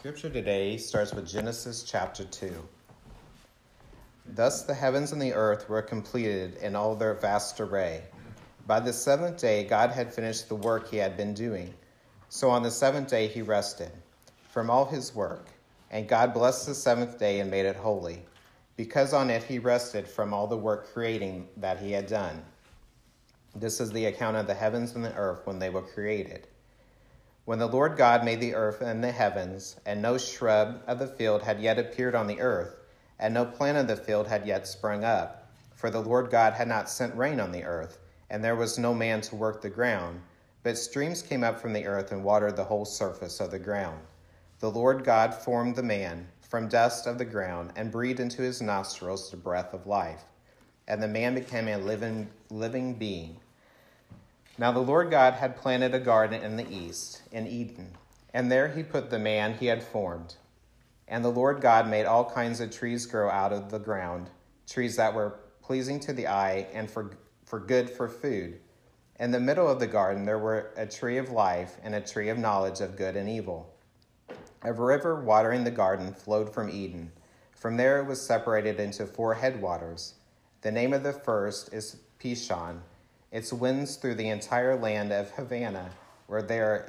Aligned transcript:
Scripture 0.00 0.30
today 0.30 0.78
starts 0.78 1.12
with 1.12 1.28
Genesis 1.28 1.82
chapter 1.82 2.24
2. 2.24 2.54
Thus 4.28 4.62
the 4.62 4.72
heavens 4.72 5.12
and 5.12 5.20
the 5.20 5.34
earth 5.34 5.68
were 5.68 5.82
completed 5.82 6.56
in 6.62 6.74
all 6.74 6.96
their 6.96 7.12
vast 7.12 7.60
array. 7.60 8.04
By 8.66 8.80
the 8.80 8.94
seventh 8.94 9.38
day, 9.38 9.64
God 9.64 9.90
had 9.90 10.10
finished 10.10 10.48
the 10.48 10.54
work 10.54 10.88
he 10.88 10.96
had 10.96 11.18
been 11.18 11.34
doing. 11.34 11.74
So 12.30 12.48
on 12.48 12.62
the 12.62 12.70
seventh 12.70 13.10
day, 13.10 13.26
he 13.26 13.42
rested 13.42 13.90
from 14.48 14.70
all 14.70 14.86
his 14.86 15.14
work. 15.14 15.48
And 15.90 16.08
God 16.08 16.32
blessed 16.32 16.64
the 16.64 16.74
seventh 16.74 17.18
day 17.18 17.40
and 17.40 17.50
made 17.50 17.66
it 17.66 17.76
holy, 17.76 18.22
because 18.78 19.12
on 19.12 19.28
it 19.28 19.42
he 19.42 19.58
rested 19.58 20.08
from 20.08 20.32
all 20.32 20.46
the 20.46 20.56
work 20.56 20.94
creating 20.94 21.46
that 21.58 21.78
he 21.78 21.92
had 21.92 22.06
done. 22.06 22.42
This 23.54 23.80
is 23.80 23.92
the 23.92 24.06
account 24.06 24.38
of 24.38 24.46
the 24.46 24.54
heavens 24.54 24.94
and 24.94 25.04
the 25.04 25.14
earth 25.14 25.42
when 25.44 25.58
they 25.58 25.68
were 25.68 25.82
created 25.82 26.46
when 27.50 27.58
the 27.58 27.66
Lord 27.66 27.96
God 27.96 28.24
made 28.24 28.38
the 28.38 28.54
earth 28.54 28.80
and 28.80 29.02
the 29.02 29.10
heavens, 29.10 29.74
and 29.84 30.00
no 30.00 30.16
shrub 30.16 30.84
of 30.86 31.00
the 31.00 31.08
field 31.08 31.42
had 31.42 31.58
yet 31.58 31.80
appeared 31.80 32.14
on 32.14 32.28
the 32.28 32.40
earth, 32.40 32.76
and 33.18 33.34
no 33.34 33.44
plant 33.44 33.76
of 33.76 33.88
the 33.88 33.96
field 33.96 34.28
had 34.28 34.46
yet 34.46 34.68
sprung 34.68 35.02
up, 35.02 35.50
for 35.74 35.90
the 35.90 36.00
Lord 36.00 36.30
God 36.30 36.52
had 36.52 36.68
not 36.68 36.88
sent 36.88 37.12
rain 37.16 37.40
on 37.40 37.50
the 37.50 37.64
earth, 37.64 37.98
and 38.30 38.44
there 38.44 38.54
was 38.54 38.78
no 38.78 38.94
man 38.94 39.20
to 39.22 39.34
work 39.34 39.62
the 39.62 39.68
ground, 39.68 40.20
but 40.62 40.78
streams 40.78 41.22
came 41.22 41.42
up 41.42 41.58
from 41.58 41.72
the 41.72 41.86
earth 41.86 42.12
and 42.12 42.22
watered 42.22 42.54
the 42.54 42.62
whole 42.62 42.84
surface 42.84 43.40
of 43.40 43.50
the 43.50 43.58
ground. 43.58 43.98
The 44.60 44.70
Lord 44.70 45.02
God 45.02 45.34
formed 45.34 45.74
the 45.74 45.82
man 45.82 46.28
from 46.40 46.68
dust 46.68 47.08
of 47.08 47.18
the 47.18 47.24
ground 47.24 47.72
and 47.74 47.90
breathed 47.90 48.20
into 48.20 48.42
his 48.42 48.62
nostrils 48.62 49.28
the 49.28 49.36
breath 49.36 49.74
of 49.74 49.88
life, 49.88 50.22
and 50.86 51.02
the 51.02 51.08
man 51.08 51.34
became 51.34 51.66
a 51.66 51.78
living, 51.78 52.30
living 52.48 52.94
being. 52.94 53.40
Now 54.60 54.72
the 54.72 54.80
Lord 54.80 55.10
God 55.10 55.32
had 55.32 55.56
planted 55.56 55.94
a 55.94 55.98
garden 55.98 56.42
in 56.42 56.56
the 56.56 56.70
east, 56.70 57.22
in 57.32 57.46
Eden, 57.46 57.96
and 58.34 58.52
there 58.52 58.68
he 58.68 58.82
put 58.82 59.08
the 59.08 59.18
man 59.18 59.54
he 59.54 59.64
had 59.64 59.82
formed. 59.82 60.34
And 61.08 61.24
the 61.24 61.30
Lord 61.30 61.62
God 61.62 61.88
made 61.88 62.04
all 62.04 62.30
kinds 62.30 62.60
of 62.60 62.70
trees 62.70 63.06
grow 63.06 63.30
out 63.30 63.54
of 63.54 63.70
the 63.70 63.78
ground, 63.78 64.28
trees 64.68 64.96
that 64.96 65.14
were 65.14 65.40
pleasing 65.62 65.98
to 66.00 66.12
the 66.12 66.26
eye 66.26 66.66
and 66.74 66.90
for, 66.90 67.12
for 67.46 67.58
good 67.58 67.88
for 67.88 68.06
food. 68.06 68.60
In 69.18 69.30
the 69.30 69.40
middle 69.40 69.66
of 69.66 69.80
the 69.80 69.86
garden 69.86 70.26
there 70.26 70.38
were 70.38 70.74
a 70.76 70.84
tree 70.84 71.16
of 71.16 71.30
life 71.30 71.78
and 71.82 71.94
a 71.94 72.00
tree 72.02 72.28
of 72.28 72.36
knowledge 72.36 72.82
of 72.82 72.98
good 72.98 73.16
and 73.16 73.30
evil. 73.30 73.74
A 74.60 74.74
river 74.74 75.22
watering 75.22 75.64
the 75.64 75.70
garden 75.70 76.12
flowed 76.12 76.52
from 76.52 76.68
Eden. 76.68 77.12
From 77.56 77.78
there 77.78 77.98
it 77.98 78.06
was 78.06 78.20
separated 78.20 78.78
into 78.78 79.06
four 79.06 79.32
headwaters. 79.32 80.16
The 80.60 80.70
name 80.70 80.92
of 80.92 81.02
the 81.02 81.14
first 81.14 81.72
is 81.72 81.96
Pishon 82.22 82.82
its 83.32 83.52
winds 83.52 83.96
through 83.96 84.16
the 84.16 84.28
entire 84.28 84.76
land 84.76 85.12
of 85.12 85.30
Havilah, 85.32 85.90
where 86.26 86.42
there 86.42 86.88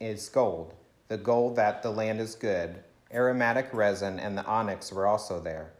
is 0.00 0.28
gold, 0.28 0.74
the 1.08 1.18
gold 1.18 1.56
that 1.56 1.82
the 1.82 1.90
land 1.90 2.20
is 2.20 2.34
good, 2.34 2.82
aromatic 3.12 3.68
resin, 3.72 4.18
and 4.18 4.36
the 4.36 4.44
onyx 4.46 4.92
were 4.92 5.06
also 5.06 5.40
there. 5.40 5.72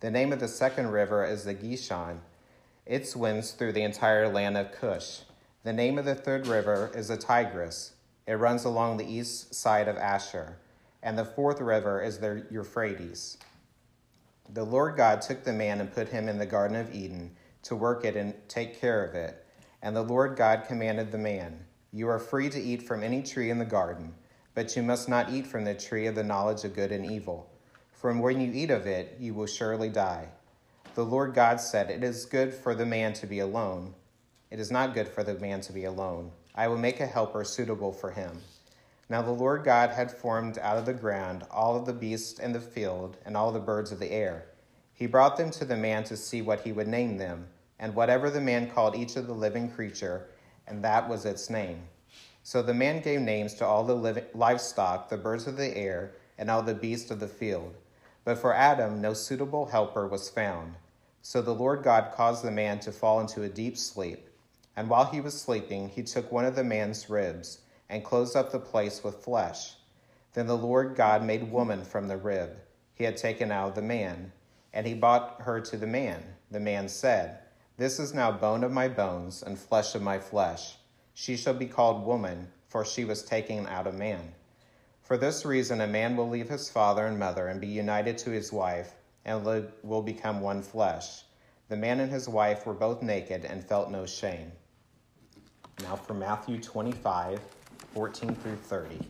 The 0.00 0.10
name 0.10 0.32
of 0.32 0.40
the 0.40 0.48
second 0.48 0.90
river 0.90 1.24
is 1.24 1.44
the 1.44 1.54
Gishon. 1.54 2.18
Its 2.84 3.16
winds 3.16 3.52
through 3.52 3.72
the 3.72 3.82
entire 3.82 4.28
land 4.28 4.56
of 4.58 4.72
Cush. 4.72 5.20
The 5.64 5.72
name 5.72 5.98
of 5.98 6.04
the 6.04 6.14
third 6.14 6.46
river 6.46 6.92
is 6.94 7.08
the 7.08 7.16
Tigris. 7.16 7.92
It 8.26 8.34
runs 8.34 8.64
along 8.64 8.98
the 8.98 9.10
east 9.10 9.54
side 9.54 9.88
of 9.88 9.96
Ashur. 9.96 10.58
And 11.02 11.18
the 11.18 11.24
fourth 11.24 11.60
river 11.60 12.02
is 12.02 12.18
the 12.18 12.44
Euphrates. 12.50 13.38
The 14.52 14.64
Lord 14.64 14.96
God 14.96 15.22
took 15.22 15.44
the 15.44 15.52
man 15.52 15.80
and 15.80 15.92
put 15.92 16.08
him 16.08 16.28
in 16.28 16.38
the 16.38 16.46
Garden 16.46 16.76
of 16.76 16.94
Eden 16.94 17.34
to 17.62 17.74
work 17.74 18.04
it 18.04 18.16
and 18.16 18.34
take 18.48 18.80
care 18.80 19.04
of 19.04 19.14
it. 19.14 19.44
And 19.82 19.94
the 19.94 20.02
Lord 20.02 20.36
God 20.36 20.64
commanded 20.66 21.12
the 21.12 21.18
man, 21.18 21.64
You 21.92 22.08
are 22.08 22.18
free 22.18 22.48
to 22.50 22.60
eat 22.60 22.82
from 22.82 23.02
any 23.02 23.22
tree 23.22 23.50
in 23.50 23.58
the 23.58 23.64
garden, 23.64 24.14
but 24.54 24.74
you 24.76 24.82
must 24.82 25.08
not 25.08 25.30
eat 25.30 25.46
from 25.46 25.64
the 25.64 25.74
tree 25.74 26.06
of 26.06 26.14
the 26.14 26.24
knowledge 26.24 26.64
of 26.64 26.74
good 26.74 26.92
and 26.92 27.04
evil. 27.04 27.50
For 27.92 28.12
when 28.12 28.40
you 28.40 28.52
eat 28.52 28.70
of 28.70 28.86
it, 28.86 29.16
you 29.18 29.34
will 29.34 29.46
surely 29.46 29.88
die. 29.88 30.28
The 30.94 31.04
Lord 31.04 31.34
God 31.34 31.60
said, 31.60 31.90
It 31.90 32.02
is 32.02 32.24
good 32.24 32.54
for 32.54 32.74
the 32.74 32.86
man 32.86 33.12
to 33.14 33.26
be 33.26 33.38
alone. 33.38 33.94
It 34.50 34.60
is 34.60 34.70
not 34.70 34.94
good 34.94 35.08
for 35.08 35.22
the 35.22 35.34
man 35.34 35.60
to 35.62 35.72
be 35.72 35.84
alone. 35.84 36.32
I 36.54 36.68
will 36.68 36.78
make 36.78 37.00
a 37.00 37.06
helper 37.06 37.44
suitable 37.44 37.92
for 37.92 38.12
him. 38.12 38.42
Now 39.08 39.22
the 39.22 39.30
Lord 39.30 39.62
God 39.62 39.90
had 39.90 40.10
formed 40.10 40.58
out 40.58 40.78
of 40.78 40.86
the 40.86 40.94
ground 40.94 41.44
all 41.50 41.76
of 41.76 41.86
the 41.86 41.92
beasts 41.92 42.38
in 42.38 42.52
the 42.52 42.60
field 42.60 43.18
and 43.24 43.36
all 43.36 43.52
the 43.52 43.60
birds 43.60 43.92
of 43.92 43.98
the 43.98 44.10
air. 44.10 44.46
He 44.92 45.06
brought 45.06 45.36
them 45.36 45.50
to 45.50 45.64
the 45.64 45.76
man 45.76 46.04
to 46.04 46.16
see 46.16 46.40
what 46.42 46.62
he 46.62 46.72
would 46.72 46.88
name 46.88 47.18
them 47.18 47.48
and 47.78 47.94
whatever 47.94 48.30
the 48.30 48.40
man 48.40 48.70
called 48.70 48.96
each 48.96 49.16
of 49.16 49.26
the 49.26 49.32
living 49.32 49.70
creature, 49.70 50.26
and 50.66 50.82
that 50.84 51.08
was 51.08 51.24
its 51.24 51.50
name. 51.50 51.82
So 52.42 52.62
the 52.62 52.74
man 52.74 53.02
gave 53.02 53.20
names 53.20 53.54
to 53.54 53.66
all 53.66 53.84
the 53.84 53.94
living, 53.94 54.24
livestock, 54.34 55.08
the 55.08 55.16
birds 55.16 55.46
of 55.46 55.56
the 55.56 55.76
air, 55.76 56.12
and 56.38 56.50
all 56.50 56.62
the 56.62 56.74
beasts 56.74 57.10
of 57.10 57.20
the 57.20 57.28
field. 57.28 57.74
But 58.24 58.38
for 58.38 58.54
Adam 58.54 59.00
no 59.00 59.14
suitable 59.14 59.66
helper 59.66 60.06
was 60.06 60.28
found. 60.28 60.74
So 61.22 61.42
the 61.42 61.54
Lord 61.54 61.82
God 61.82 62.12
caused 62.14 62.44
the 62.44 62.50
man 62.50 62.78
to 62.80 62.92
fall 62.92 63.20
into 63.20 63.42
a 63.42 63.48
deep 63.48 63.76
sleep. 63.76 64.28
And 64.76 64.88
while 64.88 65.06
he 65.06 65.20
was 65.20 65.40
sleeping, 65.40 65.88
he 65.88 66.02
took 66.02 66.30
one 66.30 66.44
of 66.44 66.54
the 66.54 66.64
man's 66.64 67.10
ribs 67.10 67.60
and 67.88 68.04
closed 68.04 68.36
up 68.36 68.52
the 68.52 68.58
place 68.58 69.02
with 69.02 69.24
flesh. 69.24 69.74
Then 70.34 70.46
the 70.46 70.56
Lord 70.56 70.94
God 70.94 71.24
made 71.24 71.50
woman 71.50 71.84
from 71.84 72.08
the 72.08 72.16
rib 72.16 72.58
he 72.96 73.04
had 73.04 73.16
taken 73.16 73.52
out 73.52 73.68
of 73.68 73.74
the 73.74 73.82
man, 73.82 74.32
and 74.72 74.86
he 74.86 74.94
brought 74.94 75.42
her 75.42 75.60
to 75.60 75.76
the 75.76 75.86
man. 75.86 76.22
The 76.50 76.60
man 76.60 76.88
said, 76.88 77.40
this 77.78 77.98
is 77.98 78.14
now 78.14 78.32
bone 78.32 78.64
of 78.64 78.72
my 78.72 78.88
bones 78.88 79.42
and 79.42 79.58
flesh 79.58 79.94
of 79.94 80.00
my 80.00 80.18
flesh. 80.18 80.76
She 81.12 81.36
shall 81.36 81.52
be 81.52 81.66
called 81.66 82.06
woman, 82.06 82.48
for 82.68 82.86
she 82.86 83.04
was 83.04 83.22
taken 83.22 83.66
out 83.66 83.86
of 83.86 83.94
man. 83.94 84.32
For 85.02 85.18
this 85.18 85.44
reason, 85.44 85.82
a 85.82 85.86
man 85.86 86.16
will 86.16 86.28
leave 86.28 86.48
his 86.48 86.70
father 86.70 87.06
and 87.06 87.18
mother 87.18 87.48
and 87.48 87.60
be 87.60 87.66
united 87.66 88.16
to 88.18 88.30
his 88.30 88.50
wife, 88.50 88.94
and 89.26 89.44
will 89.82 90.02
become 90.02 90.40
one 90.40 90.62
flesh. 90.62 91.22
The 91.68 91.76
man 91.76 92.00
and 92.00 92.10
his 92.10 92.28
wife 92.28 92.64
were 92.64 92.74
both 92.74 93.02
naked 93.02 93.44
and 93.44 93.62
felt 93.62 93.90
no 93.90 94.06
shame. 94.06 94.52
Now 95.82 95.96
for 95.96 96.14
Matthew 96.14 96.58
25, 96.58 97.40
14 97.92 98.34
through 98.36 98.56
30. 98.56 99.00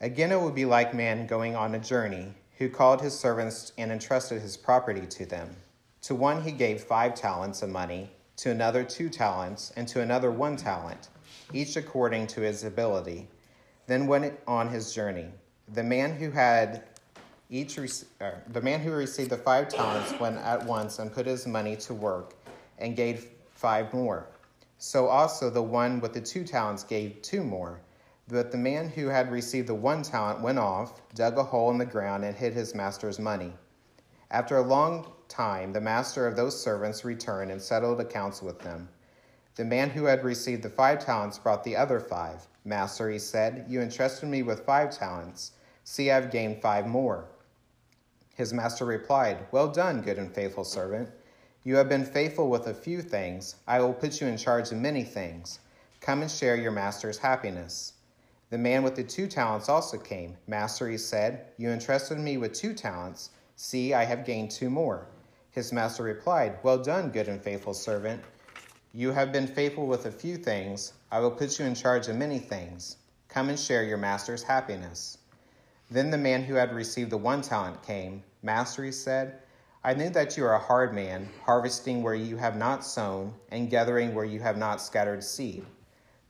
Again, 0.00 0.30
it 0.30 0.40
will 0.40 0.52
be 0.52 0.64
like 0.64 0.94
man 0.94 1.26
going 1.26 1.56
on 1.56 1.74
a 1.74 1.80
journey 1.80 2.34
who 2.58 2.68
called 2.68 3.00
his 3.00 3.18
servants 3.18 3.72
and 3.78 3.90
entrusted 3.92 4.42
his 4.42 4.56
property 4.56 5.06
to 5.06 5.24
them. 5.24 5.56
To 6.02 6.14
one 6.14 6.42
he 6.42 6.52
gave 6.52 6.82
five 6.82 7.14
talents 7.14 7.62
of 7.62 7.70
money, 7.70 8.10
to 8.36 8.50
another 8.50 8.84
two 8.84 9.08
talents, 9.08 9.72
and 9.76 9.86
to 9.88 10.00
another 10.00 10.30
one 10.30 10.56
talent, 10.56 11.08
each 11.52 11.76
according 11.76 12.26
to 12.28 12.40
his 12.40 12.64
ability. 12.64 13.28
Then 13.86 14.06
went 14.06 14.38
on 14.46 14.68
his 14.68 14.92
journey. 14.92 15.28
The 15.72 15.82
man 15.82 16.14
who 16.14 16.30
had 16.30 16.84
each 17.50 17.78
uh, 17.78 18.30
the 18.52 18.60
man 18.60 18.80
who 18.80 18.92
received 18.92 19.30
the 19.30 19.38
five 19.38 19.68
talents 19.68 20.18
went 20.20 20.36
at 20.36 20.64
once 20.66 20.98
and 20.98 21.12
put 21.12 21.26
his 21.26 21.46
money 21.46 21.76
to 21.76 21.94
work 21.94 22.34
and 22.78 22.94
gave 22.94 23.28
five 23.54 23.92
more. 23.94 24.26
So 24.78 25.06
also 25.06 25.48
the 25.48 25.62
one 25.62 26.00
with 26.00 26.12
the 26.12 26.20
two 26.20 26.44
talents 26.44 26.84
gave 26.84 27.22
two 27.22 27.42
more. 27.42 27.80
But 28.28 28.52
the 28.52 28.58
man 28.58 28.90
who 28.90 29.06
had 29.06 29.32
received 29.32 29.68
the 29.68 29.74
one 29.74 30.02
talent 30.02 30.42
went 30.42 30.58
off, 30.58 31.00
dug 31.14 31.38
a 31.38 31.42
hole 31.42 31.70
in 31.70 31.78
the 31.78 31.86
ground, 31.86 32.26
and 32.26 32.36
hid 32.36 32.52
his 32.52 32.74
master's 32.74 33.18
money. 33.18 33.54
After 34.30 34.58
a 34.58 34.62
long 34.62 35.10
time, 35.28 35.72
the 35.72 35.80
master 35.80 36.26
of 36.26 36.36
those 36.36 36.62
servants 36.62 37.06
returned 37.06 37.50
and 37.50 37.60
settled 37.60 38.00
accounts 38.00 38.42
with 38.42 38.58
them. 38.58 38.90
The 39.54 39.64
man 39.64 39.88
who 39.88 40.04
had 40.04 40.24
received 40.24 40.62
the 40.62 40.68
five 40.68 41.02
talents 41.02 41.38
brought 41.38 41.64
the 41.64 41.74
other 41.74 42.00
five. 42.00 42.46
Master, 42.66 43.08
he 43.08 43.18
said, 43.18 43.64
you 43.66 43.80
entrusted 43.80 44.28
me 44.28 44.42
with 44.42 44.66
five 44.66 44.90
talents. 44.90 45.52
See, 45.84 46.10
I've 46.10 46.30
gained 46.30 46.60
five 46.60 46.86
more. 46.86 47.24
His 48.34 48.52
master 48.52 48.84
replied, 48.84 49.46
Well 49.50 49.68
done, 49.68 50.02
good 50.02 50.18
and 50.18 50.32
faithful 50.32 50.64
servant. 50.64 51.08
You 51.64 51.76
have 51.76 51.88
been 51.88 52.04
faithful 52.04 52.50
with 52.50 52.66
a 52.66 52.74
few 52.74 53.00
things. 53.00 53.56
I 53.66 53.80
will 53.80 53.94
put 53.94 54.20
you 54.20 54.26
in 54.26 54.36
charge 54.36 54.70
of 54.70 54.78
many 54.78 55.02
things. 55.02 55.60
Come 56.00 56.22
and 56.22 56.30
share 56.30 56.54
your 56.56 56.70
master's 56.70 57.18
happiness. 57.18 57.94
The 58.50 58.56
man 58.56 58.82
with 58.82 58.96
the 58.96 59.04
two 59.04 59.26
talents 59.26 59.68
also 59.68 59.98
came. 59.98 60.38
Master, 60.46 60.88
he 60.88 60.96
said, 60.96 61.48
You 61.58 61.68
entrusted 61.68 62.18
me 62.18 62.38
with 62.38 62.54
two 62.54 62.72
talents. 62.72 63.28
See, 63.56 63.92
I 63.92 64.04
have 64.04 64.24
gained 64.24 64.50
two 64.50 64.70
more. 64.70 65.06
His 65.50 65.70
master 65.70 66.02
replied, 66.02 66.58
Well 66.62 66.78
done, 66.78 67.10
good 67.10 67.28
and 67.28 67.42
faithful 67.42 67.74
servant. 67.74 68.22
You 68.94 69.12
have 69.12 69.32
been 69.32 69.46
faithful 69.46 69.86
with 69.86 70.06
a 70.06 70.10
few 70.10 70.38
things. 70.38 70.94
I 71.12 71.20
will 71.20 71.30
put 71.30 71.58
you 71.58 71.66
in 71.66 71.74
charge 71.74 72.08
of 72.08 72.16
many 72.16 72.38
things. 72.38 72.96
Come 73.28 73.50
and 73.50 73.58
share 73.58 73.84
your 73.84 73.98
master's 73.98 74.42
happiness. 74.42 75.18
Then 75.90 76.10
the 76.10 76.16
man 76.16 76.42
who 76.42 76.54
had 76.54 76.74
received 76.74 77.10
the 77.10 77.18
one 77.18 77.42
talent 77.42 77.82
came. 77.82 78.22
Master, 78.42 78.82
he 78.82 78.92
said, 78.92 79.40
I 79.84 79.92
knew 79.92 80.08
that 80.10 80.38
you 80.38 80.46
are 80.46 80.54
a 80.54 80.58
hard 80.58 80.94
man, 80.94 81.28
harvesting 81.44 82.02
where 82.02 82.14
you 82.14 82.38
have 82.38 82.56
not 82.56 82.82
sown, 82.82 83.34
and 83.50 83.68
gathering 83.68 84.14
where 84.14 84.24
you 84.24 84.40
have 84.40 84.56
not 84.56 84.80
scattered 84.80 85.22
seed. 85.22 85.66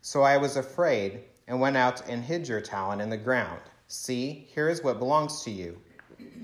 So 0.03 0.23
I 0.23 0.37
was 0.37 0.57
afraid 0.57 1.23
and 1.49 1.59
went 1.59 1.77
out 1.77 2.07
and 2.09 2.23
hid 2.23 2.47
your 2.47 2.61
talent 2.61 3.01
in 3.03 3.09
the 3.09 3.17
ground. 3.17 3.61
See, 3.89 4.47
here 4.55 4.69
is 4.69 4.85
what 4.85 4.99
belongs 4.99 5.43
to 5.43 5.51
you. 5.51 5.79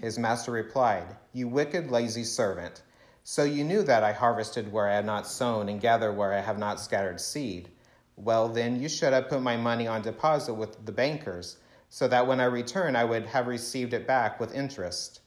His 0.00 0.18
master 0.18 0.50
replied, 0.50 1.16
You 1.34 1.46
wicked, 1.46 1.90
lazy 1.90 2.24
servant. 2.24 2.82
So 3.22 3.44
you 3.44 3.64
knew 3.64 3.82
that 3.82 4.02
I 4.02 4.12
harvested 4.12 4.72
where 4.72 4.88
I 4.88 4.94
had 4.94 5.04
not 5.04 5.26
sown 5.26 5.68
and 5.68 5.80
gathered 5.80 6.14
where 6.14 6.32
I 6.32 6.40
have 6.40 6.58
not 6.58 6.80
scattered 6.80 7.20
seed. 7.20 7.68
Well, 8.16 8.48
then 8.48 8.80
you 8.80 8.88
should 8.88 9.12
have 9.12 9.28
put 9.28 9.42
my 9.42 9.56
money 9.58 9.86
on 9.86 10.00
deposit 10.02 10.54
with 10.54 10.84
the 10.86 10.92
bankers, 10.92 11.58
so 11.90 12.08
that 12.08 12.26
when 12.26 12.40
I 12.40 12.44
return, 12.44 12.96
I 12.96 13.04
would 13.04 13.26
have 13.26 13.46
received 13.46 13.92
it 13.92 14.06
back 14.06 14.40
with 14.40 14.54
interest. 14.54 15.20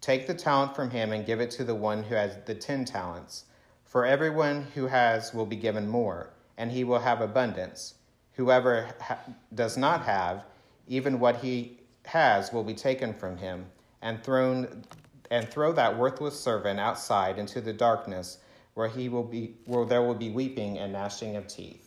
Take 0.00 0.26
the 0.26 0.34
talent 0.34 0.74
from 0.74 0.90
him 0.90 1.12
and 1.12 1.26
give 1.26 1.40
it 1.40 1.50
to 1.52 1.64
the 1.64 1.74
one 1.74 2.02
who 2.02 2.14
has 2.14 2.38
the 2.46 2.54
ten 2.54 2.86
talents. 2.86 3.44
For 3.84 4.06
everyone 4.06 4.68
who 4.74 4.86
has 4.86 5.34
will 5.34 5.46
be 5.46 5.56
given 5.56 5.88
more, 5.88 6.30
and 6.56 6.72
he 6.72 6.84
will 6.84 7.00
have 7.00 7.20
abundance. 7.20 7.94
Whoever 8.34 8.88
ha- 9.00 9.18
does 9.54 9.76
not 9.76 10.02
have, 10.04 10.44
even 10.88 11.20
what 11.20 11.36
he 11.36 11.78
has 12.06 12.52
will 12.52 12.64
be 12.64 12.74
taken 12.74 13.12
from 13.12 13.36
him, 13.36 13.66
and 14.02 14.22
thrown 14.22 14.84
and 15.30 15.48
throw 15.48 15.72
that 15.72 15.96
worthless 15.96 16.38
servant 16.38 16.80
outside 16.80 17.38
into 17.38 17.60
the 17.60 17.72
darkness 17.72 18.38
where 18.74 18.88
he 18.88 19.08
will 19.08 19.22
be 19.22 19.54
where 19.66 19.84
there 19.84 20.02
will 20.02 20.14
be 20.14 20.30
weeping 20.30 20.78
and 20.78 20.92
gnashing 20.92 21.36
of 21.36 21.46
teeth. 21.46 21.86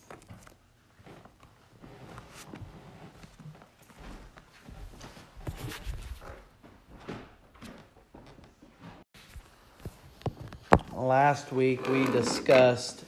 Last 10.94 11.52
week 11.52 11.88
we 11.90 12.06
discussed 12.06 13.04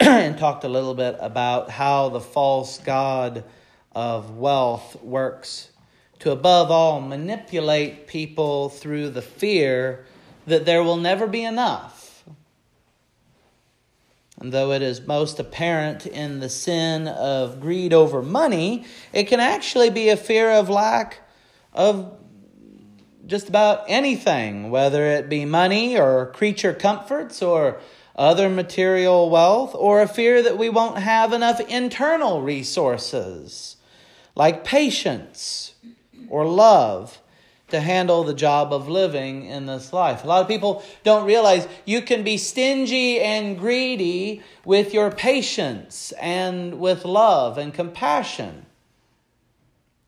and 0.06 0.38
talked 0.38 0.64
a 0.64 0.68
little 0.68 0.94
bit 0.94 1.16
about 1.20 1.68
how 1.68 2.08
the 2.08 2.20
false 2.20 2.78
god 2.78 3.44
of 3.92 4.30
wealth 4.38 4.96
works 5.02 5.68
to 6.20 6.30
above 6.30 6.70
all 6.70 7.02
manipulate 7.02 8.06
people 8.06 8.70
through 8.70 9.10
the 9.10 9.20
fear 9.20 10.06
that 10.46 10.64
there 10.64 10.82
will 10.82 10.96
never 10.96 11.26
be 11.26 11.44
enough. 11.44 12.24
And 14.38 14.52
though 14.52 14.72
it 14.72 14.80
is 14.80 15.06
most 15.06 15.38
apparent 15.38 16.06
in 16.06 16.40
the 16.40 16.48
sin 16.48 17.06
of 17.06 17.60
greed 17.60 17.92
over 17.92 18.22
money, 18.22 18.86
it 19.12 19.24
can 19.24 19.38
actually 19.38 19.90
be 19.90 20.08
a 20.08 20.16
fear 20.16 20.50
of 20.50 20.70
lack 20.70 21.18
of 21.74 22.16
just 23.26 23.50
about 23.50 23.84
anything, 23.86 24.70
whether 24.70 25.04
it 25.04 25.28
be 25.28 25.44
money 25.44 25.98
or 25.98 26.32
creature 26.32 26.72
comforts 26.72 27.42
or 27.42 27.80
other 28.16 28.48
material 28.48 29.30
wealth, 29.30 29.74
or 29.74 30.02
a 30.02 30.08
fear 30.08 30.42
that 30.42 30.58
we 30.58 30.68
won't 30.68 30.98
have 30.98 31.32
enough 31.32 31.60
internal 31.60 32.42
resources 32.42 33.76
like 34.34 34.64
patience 34.64 35.74
or 36.28 36.46
love 36.46 37.20
to 37.68 37.80
handle 37.80 38.24
the 38.24 38.34
job 38.34 38.72
of 38.72 38.88
living 38.88 39.44
in 39.44 39.66
this 39.66 39.92
life. 39.92 40.24
A 40.24 40.26
lot 40.26 40.42
of 40.42 40.48
people 40.48 40.82
don't 41.04 41.26
realize 41.26 41.68
you 41.84 42.02
can 42.02 42.22
be 42.22 42.36
stingy 42.36 43.20
and 43.20 43.58
greedy 43.58 44.42
with 44.64 44.92
your 44.92 45.10
patience 45.10 46.12
and 46.20 46.80
with 46.80 47.04
love 47.04 47.58
and 47.58 47.72
compassion. 47.72 48.66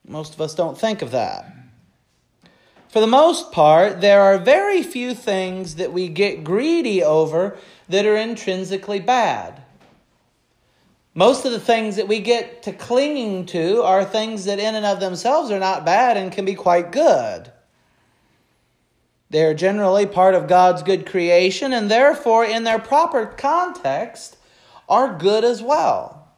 Most 0.06 0.34
of 0.34 0.40
us 0.40 0.54
don't 0.54 0.78
think 0.78 1.02
of 1.02 1.12
that. 1.12 1.52
For 2.88 3.00
the 3.00 3.06
most 3.06 3.52
part, 3.52 4.00
there 4.00 4.20
are 4.20 4.36
very 4.36 4.82
few 4.82 5.14
things 5.14 5.76
that 5.76 5.92
we 5.92 6.08
get 6.08 6.44
greedy 6.44 7.02
over 7.02 7.56
that 7.92 8.06
are 8.06 8.16
intrinsically 8.16 9.00
bad. 9.00 9.62
Most 11.14 11.44
of 11.44 11.52
the 11.52 11.60
things 11.60 11.96
that 11.96 12.08
we 12.08 12.20
get 12.20 12.62
to 12.62 12.72
clinging 12.72 13.44
to 13.46 13.82
are 13.82 14.02
things 14.02 14.46
that, 14.46 14.58
in 14.58 14.74
and 14.74 14.86
of 14.86 14.98
themselves, 14.98 15.50
are 15.50 15.58
not 15.58 15.84
bad 15.84 16.16
and 16.16 16.32
can 16.32 16.46
be 16.46 16.54
quite 16.54 16.90
good. 16.90 17.52
They 19.28 19.44
are 19.44 19.52
generally 19.52 20.06
part 20.06 20.34
of 20.34 20.48
God's 20.48 20.82
good 20.82 21.04
creation 21.04 21.74
and, 21.74 21.90
therefore, 21.90 22.46
in 22.46 22.64
their 22.64 22.78
proper 22.78 23.26
context, 23.26 24.38
are 24.88 25.18
good 25.18 25.44
as 25.44 25.62
well. 25.62 26.28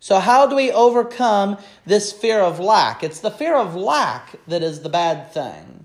So, 0.00 0.18
how 0.18 0.48
do 0.48 0.56
we 0.56 0.72
overcome 0.72 1.56
this 1.86 2.12
fear 2.12 2.40
of 2.40 2.58
lack? 2.58 3.04
It's 3.04 3.20
the 3.20 3.30
fear 3.30 3.54
of 3.54 3.76
lack 3.76 4.34
that 4.48 4.64
is 4.64 4.80
the 4.80 4.88
bad 4.88 5.32
thing. 5.32 5.81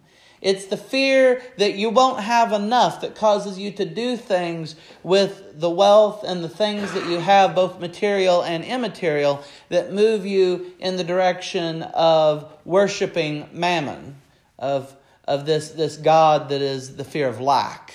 It's 0.47 0.67
the 0.67 0.77
fear 0.77 1.41
that 1.57 1.73
you 1.73 1.89
won't 1.89 2.21
have 2.21 2.53
enough 2.53 3.01
that 3.01 3.15
causes 3.15 3.59
you 3.59 3.69
to 3.71 3.83
do 3.83 4.15
things 4.15 4.77
with 5.03 5.59
the 5.59 5.69
wealth 5.69 6.23
and 6.23 6.41
the 6.41 6.47
things 6.47 6.93
that 6.93 7.05
you 7.09 7.19
have, 7.19 7.53
both 7.53 7.81
material 7.81 8.43
and 8.43 8.63
immaterial, 8.63 9.43
that 9.67 9.91
move 9.91 10.25
you 10.25 10.71
in 10.79 10.95
the 10.95 11.03
direction 11.03 11.81
of 11.81 12.49
worshiping 12.63 13.49
mammon, 13.51 14.15
of, 14.57 14.95
of 15.27 15.45
this, 15.45 15.71
this 15.71 15.97
God 15.97 16.47
that 16.47 16.61
is 16.61 16.95
the 16.95 17.03
fear 17.03 17.27
of 17.27 17.41
lack. 17.41 17.93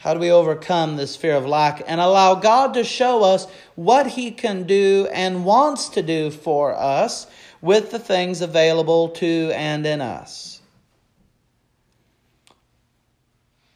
How 0.00 0.12
do 0.12 0.20
we 0.20 0.30
overcome 0.30 0.96
this 0.96 1.16
fear 1.16 1.34
of 1.34 1.46
lack 1.46 1.82
and 1.86 1.98
allow 1.98 2.34
God 2.34 2.74
to 2.74 2.84
show 2.84 3.24
us 3.24 3.46
what 3.76 4.06
He 4.08 4.32
can 4.32 4.64
do 4.64 5.08
and 5.14 5.46
wants 5.46 5.88
to 5.88 6.02
do 6.02 6.30
for 6.30 6.74
us? 6.74 7.26
With 7.62 7.92
the 7.92 7.98
things 7.98 8.42
available 8.42 9.08
to 9.10 9.52
and 9.54 9.86
in 9.86 10.02
us. 10.02 10.60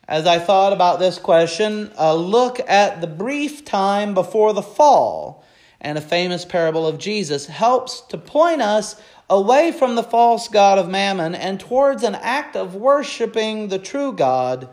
As 0.08 0.26
I 0.26 0.38
thought 0.38 0.72
about 0.72 0.98
this 0.98 1.18
question, 1.18 1.90
a 1.96 2.14
look 2.14 2.60
at 2.68 3.00
the 3.00 3.06
brief 3.06 3.64
time 3.64 4.12
before 4.12 4.52
the 4.52 4.62
fall 4.62 5.44
and 5.80 5.96
a 5.96 6.02
famous 6.02 6.44
parable 6.44 6.86
of 6.86 6.98
Jesus 6.98 7.46
helps 7.46 8.02
to 8.02 8.18
point 8.18 8.60
us 8.60 9.00
away 9.28 9.72
from 9.72 9.94
the 9.94 10.02
false 10.02 10.48
God 10.48 10.78
of 10.78 10.88
mammon 10.88 11.34
and 11.34 11.58
towards 11.58 12.02
an 12.02 12.14
act 12.16 12.56
of 12.56 12.74
worshiping 12.74 13.68
the 13.68 13.78
true 13.78 14.12
God 14.12 14.68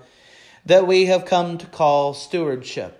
that 0.65 0.87
we 0.87 1.05
have 1.05 1.25
come 1.25 1.57
to 1.57 1.65
call 1.65 2.13
stewardship. 2.13 2.99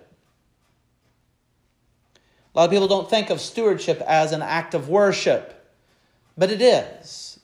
A 2.54 2.58
lot 2.58 2.64
of 2.64 2.70
people 2.70 2.88
don't 2.88 3.10
think 3.10 3.30
of 3.30 3.40
stewardship 3.40 4.00
as 4.02 4.32
an 4.32 4.42
act 4.42 4.74
of 4.74 4.88
worship 4.88 5.63
but 6.36 6.50
it 6.50 6.62
is. 6.62 7.38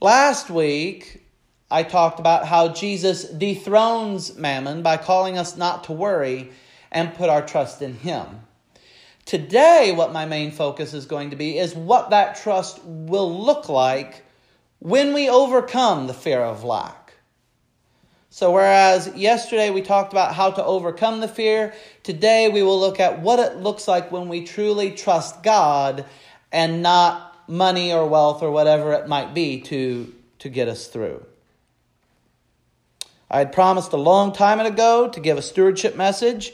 Last 0.00 0.48
week, 0.48 1.24
I 1.70 1.82
talked 1.82 2.20
about 2.20 2.46
how 2.46 2.68
Jesus 2.68 3.24
dethrones 3.24 4.36
mammon 4.36 4.82
by 4.82 4.96
calling 4.96 5.36
us 5.36 5.56
not 5.56 5.84
to 5.84 5.92
worry 5.92 6.50
and 6.90 7.14
put 7.14 7.28
our 7.28 7.44
trust 7.44 7.82
in 7.82 7.94
Him. 7.94 8.40
Today, 9.26 9.92
what 9.94 10.12
my 10.12 10.24
main 10.24 10.52
focus 10.52 10.94
is 10.94 11.04
going 11.04 11.30
to 11.30 11.36
be 11.36 11.58
is 11.58 11.74
what 11.74 12.10
that 12.10 12.36
trust 12.36 12.82
will 12.84 13.44
look 13.44 13.68
like 13.68 14.24
when 14.78 15.12
we 15.12 15.28
overcome 15.28 16.06
the 16.06 16.14
fear 16.14 16.40
of 16.40 16.64
lack. 16.64 17.07
So, 18.30 18.52
whereas 18.52 19.10
yesterday 19.16 19.70
we 19.70 19.80
talked 19.80 20.12
about 20.12 20.34
how 20.34 20.50
to 20.50 20.64
overcome 20.64 21.20
the 21.20 21.28
fear, 21.28 21.72
today 22.02 22.50
we 22.50 22.62
will 22.62 22.78
look 22.78 23.00
at 23.00 23.20
what 23.20 23.38
it 23.38 23.56
looks 23.56 23.88
like 23.88 24.12
when 24.12 24.28
we 24.28 24.44
truly 24.44 24.90
trust 24.90 25.42
God 25.42 26.04
and 26.52 26.82
not 26.82 27.48
money 27.48 27.92
or 27.92 28.06
wealth 28.06 28.42
or 28.42 28.50
whatever 28.50 28.92
it 28.92 29.08
might 29.08 29.32
be 29.32 29.62
to, 29.62 30.12
to 30.40 30.50
get 30.50 30.68
us 30.68 30.88
through. 30.88 31.24
I 33.30 33.38
had 33.38 33.52
promised 33.52 33.92
a 33.92 33.98
long 33.98 34.32
time 34.32 34.60
ago 34.60 35.08
to 35.08 35.20
give 35.20 35.38
a 35.38 35.42
stewardship 35.42 35.96
message, 35.96 36.52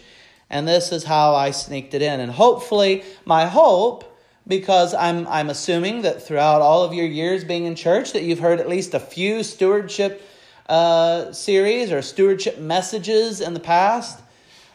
and 0.48 0.68
this 0.68 0.92
is 0.92 1.04
how 1.04 1.34
I 1.34 1.50
sneaked 1.50 1.94
it 1.94 2.02
in. 2.02 2.20
And 2.20 2.30
hopefully, 2.30 3.02
my 3.24 3.46
hope 3.46 4.10
because 4.46 4.94
I'm 4.94 5.26
I'm 5.28 5.50
assuming 5.50 6.02
that 6.02 6.22
throughout 6.22 6.60
all 6.60 6.84
of 6.84 6.92
your 6.92 7.06
years 7.06 7.44
being 7.44 7.64
in 7.64 7.74
church 7.74 8.12
that 8.12 8.22
you've 8.22 8.40
heard 8.40 8.60
at 8.60 8.68
least 8.68 8.94
a 8.94 9.00
few 9.00 9.42
stewardship 9.42 10.22
uh, 10.68 11.32
series 11.32 11.92
or 11.92 12.02
stewardship 12.02 12.58
messages 12.58 13.40
in 13.40 13.54
the 13.54 13.60
past. 13.60 14.22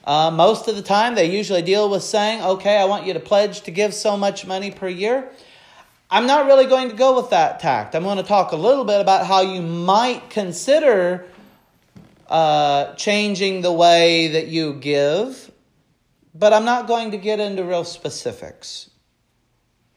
Uh, 0.04 0.32
most 0.32 0.68
of 0.68 0.76
the 0.76 0.82
time, 0.82 1.16
they 1.16 1.26
usually 1.26 1.62
deal 1.62 1.90
with 1.90 2.04
saying, 2.04 2.42
okay, 2.42 2.78
I 2.78 2.86
want 2.86 3.06
you 3.06 3.14
to 3.14 3.20
pledge 3.20 3.62
to 3.62 3.72
give 3.72 3.94
so 3.94 4.18
much 4.18 4.46
money 4.46 4.72
per 4.72 4.88
year. 4.88 5.30
I'm 6.10 6.26
not 6.26 6.48
really 6.48 6.66
going 6.66 6.90
to 6.90 6.96
go 6.96 7.16
with 7.16 7.30
that 7.30 7.60
tact. 7.60 7.94
I'm 7.94 8.04
going 8.04 8.18
to 8.18 8.24
talk 8.24 8.52
a 8.52 8.56
little 8.56 8.86
bit 8.86 9.00
about 9.00 9.28
how 9.28 9.42
you 9.42 9.62
might 9.62 10.30
consider 10.32 11.28
uh, 12.28 12.94
changing 12.96 13.62
the 13.62 13.72
way 13.72 14.30
that 14.30 14.48
you 14.48 14.74
give, 14.74 15.52
but 16.34 16.54
I'm 16.54 16.66
not 16.66 16.88
going 16.88 17.12
to 17.12 17.18
get 17.18 17.40
into 17.40 17.64
real 17.64 17.84
specifics. 17.84 18.90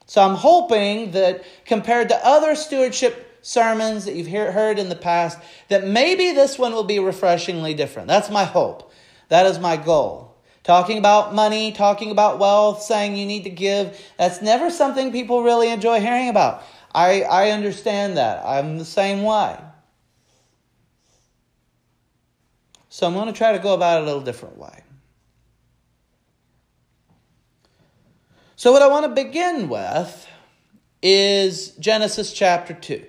So 0.07 0.23
I'm 0.23 0.35
hoping 0.35 1.13
that 1.13 1.45
compared 1.65 2.11
to 2.11 2.27
other 2.27 2.55
stewardship 2.55 3.32
sermons 3.43 4.05
that 4.07 4.15
you've 4.15 4.29
heard 4.29 4.79
in 4.79 4.89
the 4.89 4.97
past, 4.97 5.39
that 5.69 5.85
maybe 5.85 6.33
this 6.33 6.59
one 6.59 6.73
will 6.73 6.85
be 6.85 6.99
refreshingly 6.99 7.75
different. 7.75 8.09
That's 8.09 8.31
my 8.31 8.45
hope. 8.45 8.91
That 9.29 9.47
is 9.47 9.59
my 9.59 9.77
goal. 9.77 10.37
Talking 10.63 10.99
about 10.99 11.35
money, 11.35 11.73
talking 11.73 12.13
about 12.13 12.39
wealth, 12.39 12.83
saying 12.83 13.17
you 13.17 13.27
need 13.27 13.45
to 13.45 13.51
give, 13.51 14.01
that's 14.17 14.41
never 14.41 14.71
something 14.71 15.11
people 15.11 15.43
really 15.43 15.69
enjoy 15.69 16.01
hearing 16.01 16.29
about. 16.29 16.63
I, 16.95 17.23
I 17.23 17.51
understand 17.51 18.17
that. 18.17 18.45
I'm 18.47 18.79
the 18.79 18.85
same 18.85 19.25
way. 19.25 19.59
So 22.89 23.07
I'm 23.07 23.15
going 23.15 23.27
to 23.27 23.33
try 23.33 23.53
to 23.53 23.59
go 23.59 23.75
about 23.75 23.99
it 23.99 24.03
a 24.03 24.07
little 24.07 24.21
different 24.21 24.59
way. 24.59 24.85
So, 28.55 28.71
what 28.71 28.83
I 28.83 28.87
want 28.87 29.07
to 29.07 29.09
begin 29.09 29.69
with 29.69 30.29
is 31.03 31.71
Genesis 31.79 32.33
chapter 32.33 32.75
2. 32.75 33.05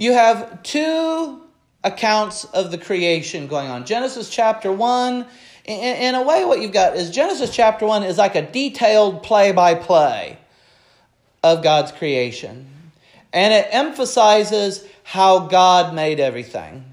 You 0.00 0.14
have 0.14 0.62
two 0.62 1.42
accounts 1.84 2.44
of 2.44 2.70
the 2.70 2.78
creation 2.78 3.46
going 3.46 3.68
on. 3.68 3.84
Genesis 3.84 4.30
chapter 4.30 4.72
1, 4.72 5.26
in, 5.66 6.14
a 6.14 6.22
way, 6.22 6.46
what 6.46 6.62
you've 6.62 6.72
got 6.72 6.96
is 6.96 7.10
Genesis 7.10 7.54
chapter 7.54 7.84
1 7.86 8.04
is 8.04 8.16
like 8.16 8.34
a 8.34 8.40
detailed 8.40 9.22
play 9.22 9.52
by 9.52 9.74
play 9.74 10.38
of 11.44 11.62
God's 11.62 11.92
creation. 11.92 12.66
And 13.34 13.52
it 13.52 13.68
emphasizes 13.70 14.86
how 15.04 15.40
God 15.40 15.94
made 15.94 16.18
everything. 16.18 16.86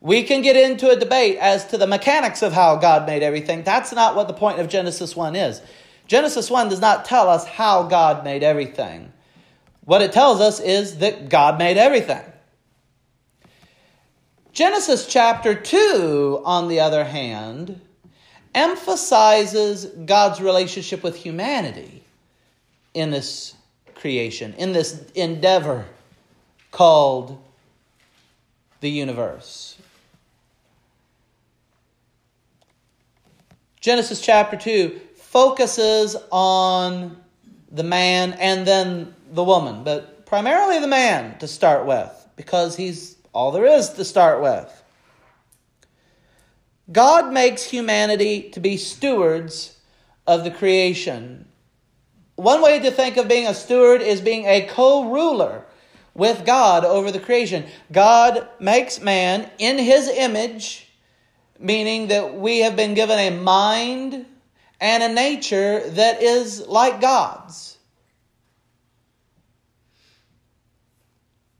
We 0.00 0.24
can 0.24 0.42
get 0.42 0.56
into 0.56 0.90
a 0.90 0.96
debate 0.96 1.38
as 1.38 1.66
to 1.68 1.78
the 1.78 1.86
mechanics 1.86 2.42
of 2.42 2.52
how 2.52 2.76
God 2.76 3.06
made 3.06 3.22
everything. 3.22 3.62
That's 3.62 3.92
not 3.92 4.16
what 4.16 4.26
the 4.26 4.34
point 4.34 4.58
of 4.58 4.68
Genesis 4.68 5.14
1 5.14 5.36
is. 5.36 5.62
Genesis 6.08 6.50
1 6.50 6.68
does 6.68 6.80
not 6.80 7.04
tell 7.04 7.28
us 7.28 7.46
how 7.46 7.84
God 7.84 8.24
made 8.24 8.42
everything. 8.42 9.12
What 9.86 10.02
it 10.02 10.12
tells 10.12 10.40
us 10.40 10.58
is 10.58 10.98
that 10.98 11.28
God 11.28 11.58
made 11.58 11.76
everything. 11.76 12.22
Genesis 14.52 15.06
chapter 15.06 15.54
2, 15.54 16.42
on 16.44 16.66
the 16.66 16.80
other 16.80 17.04
hand, 17.04 17.80
emphasizes 18.52 19.84
God's 19.84 20.40
relationship 20.40 21.04
with 21.04 21.14
humanity 21.14 22.02
in 22.94 23.12
this 23.12 23.54
creation, 23.94 24.54
in 24.54 24.72
this 24.72 25.08
endeavor 25.14 25.86
called 26.72 27.40
the 28.80 28.90
universe. 28.90 29.78
Genesis 33.80 34.20
chapter 34.20 34.56
2 34.56 35.00
focuses 35.16 36.16
on 36.32 37.16
the 37.70 37.84
man 37.84 38.32
and 38.32 38.66
then 38.66 39.14
the 39.30 39.44
woman, 39.44 39.84
but 39.84 40.26
primarily 40.26 40.80
the 40.80 40.88
man 40.88 41.38
to 41.38 41.48
start 41.48 41.86
with, 41.86 42.28
because 42.36 42.76
he's 42.76 43.16
all 43.32 43.52
there 43.52 43.66
is 43.66 43.90
to 43.90 44.04
start 44.04 44.40
with. 44.40 44.82
God 46.90 47.32
makes 47.32 47.64
humanity 47.64 48.50
to 48.50 48.60
be 48.60 48.76
stewards 48.76 49.76
of 50.26 50.44
the 50.44 50.50
creation. 50.50 51.46
One 52.36 52.62
way 52.62 52.80
to 52.80 52.90
think 52.90 53.16
of 53.16 53.28
being 53.28 53.46
a 53.46 53.54
steward 53.54 54.02
is 54.02 54.20
being 54.20 54.44
a 54.44 54.66
co 54.66 55.10
ruler 55.12 55.64
with 56.14 56.46
God 56.46 56.84
over 56.84 57.10
the 57.10 57.20
creation. 57.20 57.66
God 57.92 58.48
makes 58.58 59.00
man 59.00 59.50
in 59.58 59.78
his 59.78 60.08
image, 60.08 60.88
meaning 61.58 62.08
that 62.08 62.34
we 62.34 62.60
have 62.60 62.76
been 62.76 62.94
given 62.94 63.18
a 63.18 63.30
mind 63.30 64.26
and 64.80 65.02
a 65.02 65.12
nature 65.12 65.80
that 65.90 66.22
is 66.22 66.66
like 66.66 67.00
God's. 67.00 67.75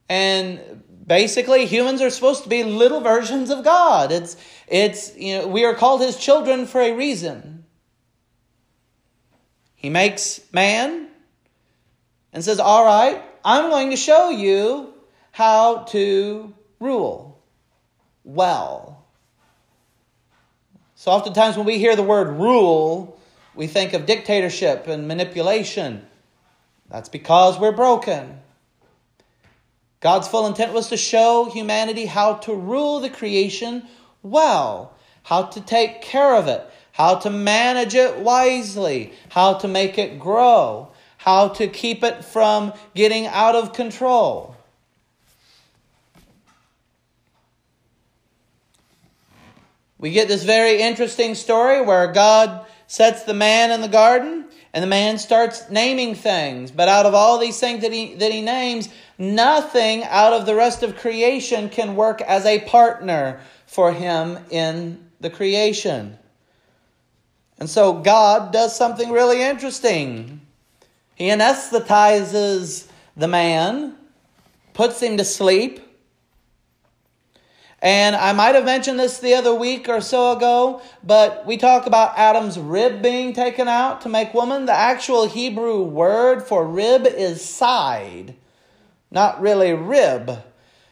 And 0.08 0.60
Basically, 1.06 1.66
humans 1.66 2.02
are 2.02 2.10
supposed 2.10 2.42
to 2.42 2.48
be 2.48 2.64
little 2.64 3.00
versions 3.00 3.50
of 3.50 3.62
God. 3.62 4.10
It's, 4.10 4.36
it's, 4.66 5.16
you 5.16 5.38
know, 5.38 5.46
we 5.46 5.64
are 5.64 5.74
called 5.74 6.00
his 6.00 6.16
children 6.16 6.66
for 6.66 6.80
a 6.80 6.92
reason. 6.92 7.64
He 9.76 9.88
makes 9.88 10.40
man 10.52 11.06
and 12.32 12.42
says, 12.42 12.58
All 12.58 12.84
right, 12.84 13.22
I'm 13.44 13.70
going 13.70 13.90
to 13.90 13.96
show 13.96 14.30
you 14.30 14.94
how 15.30 15.84
to 15.90 16.52
rule 16.80 17.40
well. 18.24 19.06
So, 20.96 21.12
oftentimes, 21.12 21.56
when 21.56 21.66
we 21.66 21.78
hear 21.78 21.94
the 21.94 22.02
word 22.02 22.30
rule, 22.36 23.20
we 23.54 23.68
think 23.68 23.92
of 23.92 24.06
dictatorship 24.06 24.88
and 24.88 25.06
manipulation. 25.06 26.04
That's 26.88 27.08
because 27.08 27.60
we're 27.60 27.70
broken. 27.70 28.40
God's 30.00 30.28
full 30.28 30.46
intent 30.46 30.72
was 30.72 30.88
to 30.88 30.96
show 30.96 31.50
humanity 31.50 32.06
how 32.06 32.34
to 32.34 32.54
rule 32.54 33.00
the 33.00 33.10
creation 33.10 33.84
well, 34.22 34.94
how 35.22 35.44
to 35.44 35.60
take 35.60 36.02
care 36.02 36.34
of 36.34 36.48
it, 36.48 36.64
how 36.92 37.16
to 37.16 37.30
manage 37.30 37.94
it 37.94 38.18
wisely, 38.18 39.12
how 39.30 39.54
to 39.54 39.68
make 39.68 39.98
it 39.98 40.18
grow, 40.18 40.90
how 41.18 41.48
to 41.48 41.66
keep 41.68 42.02
it 42.02 42.24
from 42.24 42.72
getting 42.94 43.26
out 43.26 43.54
of 43.54 43.72
control. 43.72 44.56
We 49.98 50.10
get 50.10 50.28
this 50.28 50.44
very 50.44 50.82
interesting 50.82 51.34
story 51.34 51.80
where 51.80 52.12
God 52.12 52.66
sets 52.86 53.22
the 53.22 53.34
man 53.34 53.70
in 53.70 53.80
the 53.80 53.88
garden 53.88 54.45
and 54.76 54.82
the 54.82 54.86
man 54.86 55.16
starts 55.16 55.70
naming 55.70 56.14
things. 56.14 56.70
But 56.70 56.88
out 56.88 57.06
of 57.06 57.14
all 57.14 57.38
these 57.38 57.58
things 57.58 57.80
that 57.80 57.92
he, 57.92 58.12
that 58.16 58.30
he 58.30 58.42
names, 58.42 58.90
Nothing 59.18 60.04
out 60.04 60.34
of 60.34 60.44
the 60.44 60.54
rest 60.54 60.82
of 60.82 60.96
creation 60.96 61.70
can 61.70 61.96
work 61.96 62.20
as 62.20 62.44
a 62.44 62.60
partner 62.60 63.40
for 63.66 63.92
him 63.92 64.38
in 64.50 65.08
the 65.20 65.30
creation. 65.30 66.18
And 67.58 67.70
so 67.70 67.94
God 67.94 68.52
does 68.52 68.76
something 68.76 69.10
really 69.10 69.42
interesting. 69.42 70.42
He 71.14 71.28
anesthetizes 71.28 72.88
the 73.16 73.28
man, 73.28 73.94
puts 74.74 75.02
him 75.02 75.16
to 75.16 75.24
sleep. 75.24 75.80
And 77.86 78.16
I 78.16 78.32
might 78.32 78.56
have 78.56 78.64
mentioned 78.64 78.98
this 78.98 79.20
the 79.20 79.34
other 79.34 79.54
week 79.54 79.88
or 79.88 80.00
so 80.00 80.32
ago, 80.32 80.82
but 81.04 81.46
we 81.46 81.56
talk 81.56 81.86
about 81.86 82.18
Adam's 82.18 82.58
rib 82.58 83.00
being 83.00 83.32
taken 83.32 83.68
out 83.68 84.00
to 84.00 84.08
make 84.08 84.34
woman. 84.34 84.66
The 84.66 84.72
actual 84.72 85.28
Hebrew 85.28 85.84
word 85.84 86.42
for 86.42 86.66
rib 86.66 87.06
is 87.06 87.44
side 87.44 88.34
not 89.12 89.40
really 89.40 89.72
rib. 89.72 90.42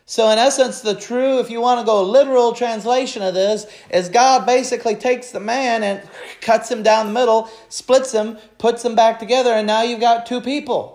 So, 0.07 0.31
in 0.31 0.39
essence, 0.39 0.83
the 0.83 0.95
true, 0.95 1.41
if 1.41 1.51
you 1.51 1.61
want 1.61 1.81
to 1.81 1.85
go 1.85 2.01
literal 2.05 2.53
translation 2.53 3.23
of 3.23 3.35
this, 3.35 3.67
is 3.91 4.09
God 4.09 4.47
basically 4.47 4.95
takes 4.95 5.33
the 5.33 5.41
man 5.41 5.83
and 5.83 6.01
cuts 6.43 6.71
him 6.71 6.85
down 6.85 7.07
the 7.07 7.13
middle, 7.13 7.51
splits 7.71 8.13
him, 8.13 8.39
puts 8.59 8.85
him 8.85 8.95
back 8.95 9.19
together, 9.19 9.51
and 9.51 9.67
now 9.67 9.83
you've 9.83 9.99
got 9.99 10.27
two 10.27 10.41
people. 10.41 10.94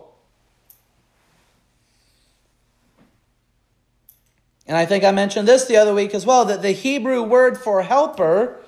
And 4.70 4.78
I 4.78 4.86
think 4.86 5.04
I 5.04 5.10
mentioned 5.10 5.48
this 5.48 5.66
the 5.66 5.78
other 5.78 5.96
week 5.96 6.14
as 6.14 6.28
well 6.28 6.46
that 6.46 6.62
the 6.62 6.72
Hebrew 6.72 7.24
word 7.24 7.58
for 7.58 7.82
helper 7.82 8.62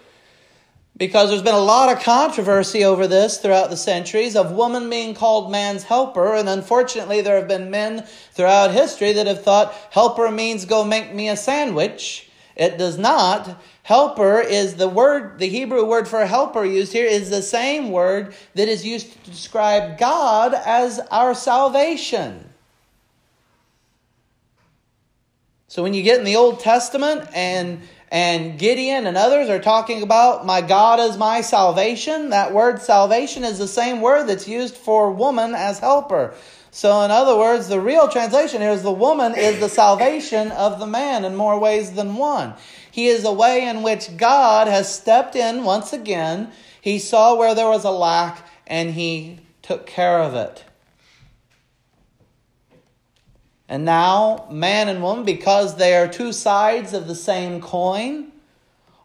because 0.98 1.30
there's 1.30 1.44
been 1.44 1.54
a 1.54 1.60
lot 1.60 1.96
of 1.96 2.04
controversy 2.04 2.84
over 2.84 3.06
this 3.06 3.38
throughout 3.38 3.70
the 3.70 3.78
centuries 3.78 4.36
of 4.36 4.52
woman 4.52 4.90
being 4.90 5.14
called 5.14 5.52
man's 5.52 5.84
helper. 5.84 6.34
And 6.34 6.50
unfortunately, 6.50 7.22
there 7.22 7.36
have 7.36 7.48
been 7.48 7.70
men 7.70 8.04
throughout 8.34 8.72
history 8.72 9.14
that 9.14 9.28
have 9.28 9.44
thought 9.44 9.76
helper 9.92 10.32
means 10.32 10.66
go 10.66 10.84
make 10.84 11.14
me 11.14 11.30
a 11.30 11.38
sandwich. 11.38 12.30
It 12.56 12.80
does 12.80 12.98
not. 12.98 13.62
Helper 13.84 14.42
is 14.42 14.78
the 14.78 14.90
word, 14.90 15.38
the 15.38 15.50
Hebrew 15.50 15.86
word 15.86 16.08
for 16.08 16.26
helper 16.26 16.66
used 16.66 16.94
here 16.94 17.06
is 17.06 17.30
the 17.30 17.44
same 17.44 17.92
word 17.92 18.34
that 18.56 18.68
is 18.68 18.84
used 18.84 19.12
to 19.24 19.30
describe 19.30 20.00
God 20.00 20.56
as 20.56 21.00
our 21.12 21.36
salvation. 21.36 22.51
So 25.72 25.84
when 25.84 25.94
you 25.94 26.04
get 26.04 26.20
in 26.20 26.26
the 26.26 26.36
Old 26.36 26.60
Testament 26.60 27.30
and 27.34 27.80
and 28.12 28.60
Gideon 28.60 29.08
and 29.08 29.16
others 29.16 29.48
are 29.48 29.62
talking 29.62 30.04
about 30.04 30.46
my 30.46 30.60
God 30.60 31.00
is 31.00 31.16
my 31.16 31.40
salvation. 31.40 32.32
That 32.32 32.52
word 32.52 32.82
salvation 32.82 33.46
is 33.46 33.58
the 33.58 33.70
same 33.70 34.02
word 34.02 34.28
that's 34.28 34.50
used 34.50 34.76
for 34.76 35.10
woman 35.12 35.56
as 35.56 35.80
helper. 35.80 36.34
So, 36.72 37.04
in 37.04 37.12
other 37.12 37.38
words, 37.38 37.70
the 37.70 37.80
real 37.80 38.10
translation 38.10 38.60
here 38.60 38.72
is 38.72 38.84
the 38.84 38.92
woman 38.92 39.34
is 39.34 39.62
the 39.62 39.70
salvation 39.70 40.52
of 40.52 40.78
the 40.78 40.88
man 40.88 41.24
in 41.24 41.38
more 41.38 41.58
ways 41.58 41.94
than 41.94 42.18
one. 42.18 42.54
He 42.92 43.08
is 43.08 43.24
a 43.24 43.32
way 43.32 43.66
in 43.66 43.82
which 43.82 44.18
God 44.18 44.68
has 44.68 44.94
stepped 44.94 45.38
in 45.38 45.64
once 45.64 45.94
again. 45.94 46.52
He 46.82 47.00
saw 47.00 47.38
where 47.38 47.56
there 47.56 47.70
was 47.70 47.86
a 47.86 47.92
lack 47.92 48.46
and 48.68 48.92
he 48.92 49.40
took 49.62 49.86
care 49.86 50.20
of 50.20 50.36
it. 50.36 50.66
And 53.72 53.86
now, 53.86 54.48
man 54.52 54.90
and 54.90 55.02
woman, 55.02 55.24
because 55.24 55.78
they 55.78 55.96
are 55.96 56.06
two 56.06 56.34
sides 56.34 56.92
of 56.92 57.08
the 57.08 57.16
same 57.16 57.62
coin, 57.62 58.34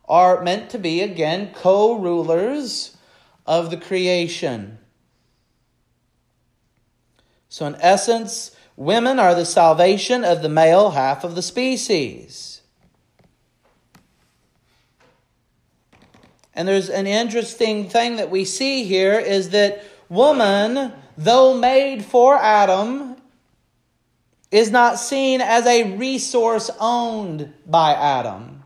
are 0.08 0.42
meant 0.42 0.70
to 0.70 0.78
be, 0.78 1.02
again, 1.02 1.52
co 1.54 1.92
rulers 1.92 2.96
of 3.46 3.70
the 3.70 3.76
creation. 3.76 4.78
So, 7.48 7.64
in 7.66 7.76
essence, 7.76 8.56
women 8.74 9.20
are 9.20 9.36
the 9.36 9.44
salvation 9.44 10.24
of 10.24 10.42
the 10.42 10.48
male 10.48 10.90
half 10.90 11.22
of 11.22 11.36
the 11.36 11.42
species. 11.42 12.60
And 16.54 16.66
there's 16.66 16.90
an 16.90 17.06
interesting 17.06 17.88
thing 17.88 18.16
that 18.16 18.32
we 18.32 18.44
see 18.44 18.82
here 18.82 19.16
is 19.16 19.50
that 19.50 19.84
woman, 20.08 20.92
though 21.16 21.56
made 21.56 22.04
for 22.04 22.36
Adam 22.36 23.16
is 24.50 24.70
not 24.70 24.98
seen 24.98 25.40
as 25.40 25.66
a 25.66 25.96
resource 25.96 26.70
owned 26.78 27.52
by 27.66 27.92
Adam. 27.92 28.64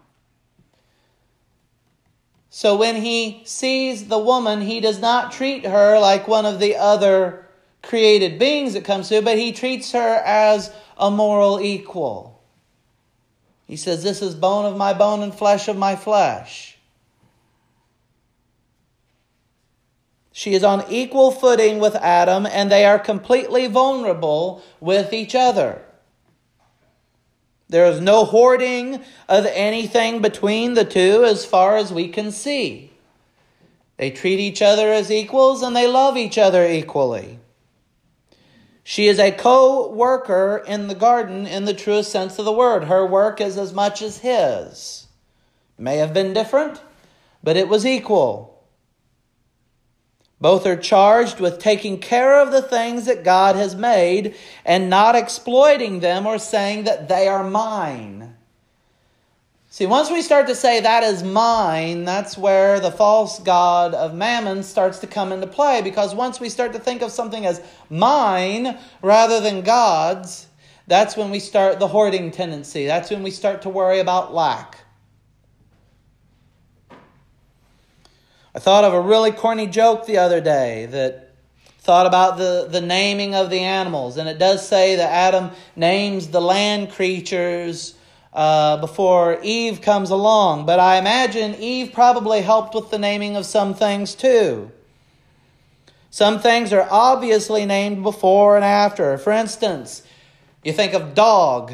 So 2.50 2.76
when 2.76 2.96
he 2.96 3.42
sees 3.44 4.08
the 4.08 4.18
woman, 4.18 4.60
he 4.60 4.80
does 4.80 5.00
not 5.00 5.32
treat 5.32 5.64
her 5.64 5.99
like 5.99 6.26
one 6.26 6.46
of 6.46 6.58
the 6.58 6.76
other 6.76 7.46
created 7.82 8.38
beings 8.38 8.75
that 8.75 8.84
comes 8.84 9.08
to, 9.08 9.22
but 9.22 9.38
he 9.38 9.52
treats 9.52 9.92
her 9.92 10.22
as 10.25 10.72
a 10.99 11.10
moral 11.10 11.60
equal. 11.60 12.42
He 13.66 13.76
says, 13.76 14.02
This 14.02 14.20
is 14.20 14.34
bone 14.34 14.66
of 14.66 14.76
my 14.76 14.92
bone 14.92 15.22
and 15.22 15.32
flesh 15.32 15.68
of 15.68 15.76
my 15.76 15.94
flesh. 15.94 16.76
She 20.40 20.54
is 20.54 20.64
on 20.64 20.87
equal 20.88 21.32
footing 21.32 21.80
with 21.80 21.94
Adam, 21.97 22.47
and 22.47 22.73
they 22.73 22.87
are 22.87 22.99
completely 22.99 23.66
vulnerable 23.66 24.62
with 24.80 25.12
each 25.12 25.35
other. 25.35 25.82
There 27.68 27.85
is 27.85 28.00
no 28.00 28.25
hoarding 28.25 29.04
of 29.28 29.44
anything 29.44 30.23
between 30.23 30.73
the 30.73 30.87
two 30.87 31.26
as 31.26 31.44
far 31.44 31.76
as 31.76 31.92
we 31.92 32.09
can 32.09 32.32
see. 32.32 32.90
They 33.99 34.11
treat 34.11 34.40
each 34.40 34.62
other 34.62 34.90
as 34.90 35.11
equals 35.11 35.62
and 35.62 35.76
they 35.76 35.87
love 35.87 36.16
each 36.16 36.38
other 36.38 36.66
equally. 36.66 37.38
She 38.82 39.09
is 39.09 39.18
a 39.18 39.32
co 39.32 39.90
worker 39.90 40.64
in 40.66 40.88
the 40.88 40.94
garden 40.94 41.47
in 41.47 41.66
the 41.66 41.75
truest 41.75 42.11
sense 42.11 42.38
of 42.38 42.47
the 42.47 42.50
word. 42.50 42.85
Her 42.85 43.04
work 43.04 43.42
is 43.42 43.59
as 43.59 43.75
much 43.75 44.00
as 44.00 44.20
his. 44.20 45.06
May 45.76 45.99
have 45.99 46.14
been 46.14 46.32
different, 46.32 46.80
but 47.44 47.59
it 47.59 47.68
was 47.68 47.85
equal. 47.85 48.50
Both 50.40 50.66
are 50.66 50.76
charged 50.76 51.38
with 51.38 51.59
taking 51.59 51.99
care 51.99 52.40
of 52.40 52.50
the 52.50 52.62
things 52.62 53.04
that 53.04 53.25
God 53.25 53.56
has 53.56 53.76
made 53.76 54.35
and 54.64 54.88
not 54.88 55.14
exploiting 55.14 56.00
them 56.00 56.26
or 56.26 56.38
saying 56.38 56.85
that 56.85 57.09
they 57.09 57.28
are 57.28 57.44
mine. 57.44 58.37
See, 59.73 59.87
once 59.87 60.11
we 60.11 60.23
start 60.23 60.49
to 60.49 60.54
say 60.54 60.80
that 60.80 61.04
is 61.04 61.23
mine, 61.23 62.04
that's 62.04 62.37
where 62.37 62.80
the 62.80 62.90
false 62.90 63.38
god 63.38 63.94
of 63.94 64.14
mammon 64.14 64.64
starts 64.64 64.99
to 64.99 65.06
come 65.06 65.30
into 65.30 65.47
play. 65.47 65.80
Because 65.82 66.14
once 66.14 66.40
we 66.40 66.49
start 66.49 66.73
to 66.73 66.80
think 66.80 67.02
of 67.02 67.12
something 67.12 67.47
as 67.47 67.62
mine 67.88 68.78
rather 69.02 69.40
than 69.40 69.61
God's, 69.61 70.49
that's 70.88 71.16
when 71.16 71.30
we 71.30 71.38
start 71.38 71.78
the 71.78 71.87
hoarding 71.87 72.32
tendency. 72.32 72.87
That's 72.87 73.11
when 73.11 73.23
we 73.23 73.30
start 73.30 73.62
to 73.62 73.68
worry 73.68 74.00
about 74.00 74.35
lack. 74.35 74.78
I 78.54 78.59
thought 78.59 78.85
of 78.85 78.92
a 78.92 79.00
really 79.00 79.33
corny 79.33 79.66
joke 79.66 80.07
the 80.07 80.19
other 80.19 80.40
day 80.40 80.87
that 80.87 81.30
thought 81.78 82.07
about 82.07 82.37
the, 82.37 82.69
the 82.71 82.80
naming 82.80 83.35
of 83.35 83.50
the 83.50 83.61
animals. 83.61 84.16
And 84.16 84.28
it 84.28 84.38
does 84.38 84.66
say 84.66 84.97
that 84.97 85.11
Adam 85.11 85.50
names 85.76 86.28
the 86.28 86.40
land 86.40 86.90
creatures 86.90 87.95
uh, 88.33 88.76
before 88.78 89.40
Eve 89.42 89.80
comes 89.80 90.11
along. 90.11 90.66
But 90.66 90.80
I 90.80 90.99
imagine 90.99 91.54
Eve 91.57 91.92
probably 91.92 92.42
helped 92.42 92.75
with 92.75 92.90
the 92.90 92.99
naming 92.99 93.37
of 93.37 93.47
some 93.47 93.75
things 93.75 94.14
too. 94.14 94.71
Some 96.11 96.40
things 96.40 96.73
are 96.73 96.87
obviously 96.90 97.66
named 97.66 98.02
before 98.02 98.57
and 98.57 98.64
after. 98.64 99.16
For 99.16 99.33
instance, 99.33 100.02
you 100.64 100.73
think 100.73 100.92
of 100.92 101.14
dog. 101.14 101.73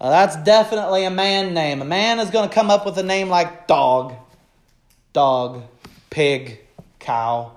Uh, 0.00 0.10
that's 0.10 0.36
definitely 0.36 1.04
a 1.04 1.10
man 1.10 1.54
name. 1.54 1.80
A 1.80 1.86
man 1.86 2.18
is 2.18 2.30
going 2.30 2.48
to 2.48 2.54
come 2.54 2.70
up 2.70 2.84
with 2.84 2.98
a 2.98 3.02
name 3.02 3.28
like 3.28 3.66
dog, 3.66 4.14
dog, 5.12 5.62
pig, 6.10 6.60
cow. 6.98 7.52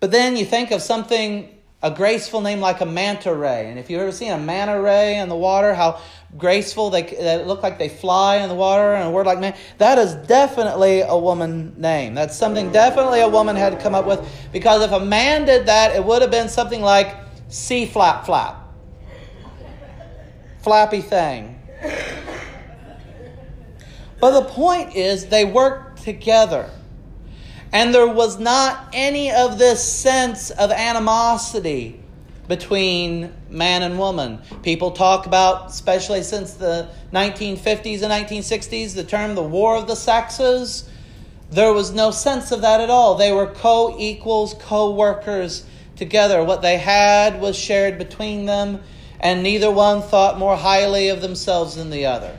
But 0.00 0.10
then 0.10 0.36
you 0.36 0.44
think 0.44 0.70
of 0.72 0.82
something 0.82 1.48
a 1.82 1.90
graceful 1.90 2.40
name 2.40 2.60
like 2.60 2.80
a 2.80 2.86
manta 2.86 3.34
ray. 3.34 3.68
And 3.68 3.78
if 3.78 3.90
you've 3.90 4.00
ever 4.00 4.12
seen 4.12 4.30
a 4.30 4.38
manta 4.38 4.80
ray 4.80 5.18
in 5.18 5.28
the 5.28 5.36
water, 5.36 5.74
how 5.74 6.00
graceful 6.38 6.90
they, 6.90 7.02
they 7.02 7.44
look 7.44 7.62
like 7.62 7.78
they 7.78 7.88
fly 7.88 8.36
in 8.36 8.48
the 8.48 8.54
water, 8.54 8.94
and 8.94 9.08
a 9.08 9.10
word 9.10 9.26
like 9.26 9.40
man, 9.40 9.56
that 9.78 9.98
is 9.98 10.14
definitely 10.26 11.00
a 11.00 11.16
woman 11.16 11.74
name. 11.76 12.14
That's 12.14 12.36
something 12.36 12.70
definitely 12.70 13.20
a 13.20 13.28
woman 13.28 13.56
had 13.56 13.70
to 13.70 13.78
come 13.78 13.94
up 13.94 14.06
with 14.06 14.26
because 14.52 14.82
if 14.82 14.92
a 14.92 15.04
man 15.04 15.44
did 15.44 15.66
that, 15.66 15.94
it 15.96 16.04
would 16.04 16.22
have 16.22 16.30
been 16.30 16.48
something 16.48 16.80
like 16.80 17.16
sea 17.48 17.86
flap 17.86 18.26
flap. 18.26 18.58
Flappy 20.60 21.00
thing. 21.00 21.60
But 24.22 24.38
the 24.38 24.48
point 24.48 24.94
is, 24.94 25.26
they 25.26 25.44
worked 25.44 26.04
together. 26.04 26.70
And 27.72 27.92
there 27.92 28.06
was 28.06 28.38
not 28.38 28.88
any 28.92 29.32
of 29.32 29.58
this 29.58 29.82
sense 29.82 30.52
of 30.52 30.70
animosity 30.70 31.98
between 32.46 33.32
man 33.50 33.82
and 33.82 33.98
woman. 33.98 34.38
People 34.62 34.92
talk 34.92 35.26
about, 35.26 35.70
especially 35.70 36.22
since 36.22 36.54
the 36.54 36.88
1950s 37.12 38.02
and 38.02 38.12
1960s, 38.12 38.94
the 38.94 39.02
term 39.02 39.34
the 39.34 39.42
War 39.42 39.74
of 39.74 39.88
the 39.88 39.96
Sexes. 39.96 40.88
There 41.50 41.72
was 41.72 41.90
no 41.90 42.12
sense 42.12 42.52
of 42.52 42.60
that 42.60 42.80
at 42.80 42.90
all. 42.90 43.16
They 43.16 43.32
were 43.32 43.48
co 43.48 43.96
equals, 43.98 44.54
co 44.54 44.92
workers 44.94 45.66
together. 45.96 46.44
What 46.44 46.62
they 46.62 46.78
had 46.78 47.40
was 47.40 47.58
shared 47.58 47.98
between 47.98 48.46
them, 48.46 48.82
and 49.18 49.42
neither 49.42 49.72
one 49.72 50.00
thought 50.00 50.38
more 50.38 50.56
highly 50.56 51.08
of 51.08 51.22
themselves 51.22 51.74
than 51.74 51.90
the 51.90 52.06
other. 52.06 52.38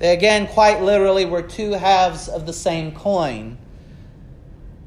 They 0.00 0.14
again, 0.14 0.46
quite 0.46 0.80
literally, 0.80 1.26
were 1.26 1.42
two 1.42 1.72
halves 1.72 2.26
of 2.26 2.46
the 2.46 2.54
same 2.54 2.92
coin. 2.92 3.58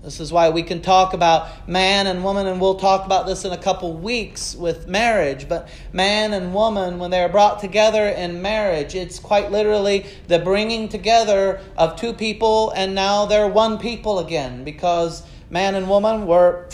This 0.02 0.20
is 0.20 0.34
why 0.34 0.50
we 0.50 0.64
can 0.64 0.82
talk 0.82 1.14
about 1.14 1.70
man 1.70 2.08
and 2.08 2.24
woman, 2.24 2.48
and 2.48 2.60
we'll 2.60 2.80
talk 2.80 3.06
about 3.06 3.28
this 3.28 3.46
in 3.46 3.52
a 3.52 3.58
couple 3.58 3.94
weeks 3.94 4.56
with 4.56 4.88
marriage. 4.88 5.48
But 5.48 5.70
man 5.94 6.34
and 6.34 6.52
woman, 6.52 6.98
when 6.98 7.12
they 7.12 7.22
are 7.22 7.30
brought 7.30 7.60
together 7.60 8.08
in 8.08 8.42
marriage, 8.42 8.96
it's 8.96 9.20
quite 9.20 9.52
literally 9.52 10.08
the 10.28 10.40
bringing 10.40 10.90
together 10.90 11.62
of 11.78 11.96
two 11.96 12.14
people, 12.14 12.72
and 12.72 12.96
now 12.96 13.28
they're 13.28 13.48
one 13.48 13.78
people 13.78 14.18
again 14.18 14.64
because 14.64 15.22
man 15.52 15.76
and 15.76 15.88
woman 15.88 16.26
were 16.26 16.68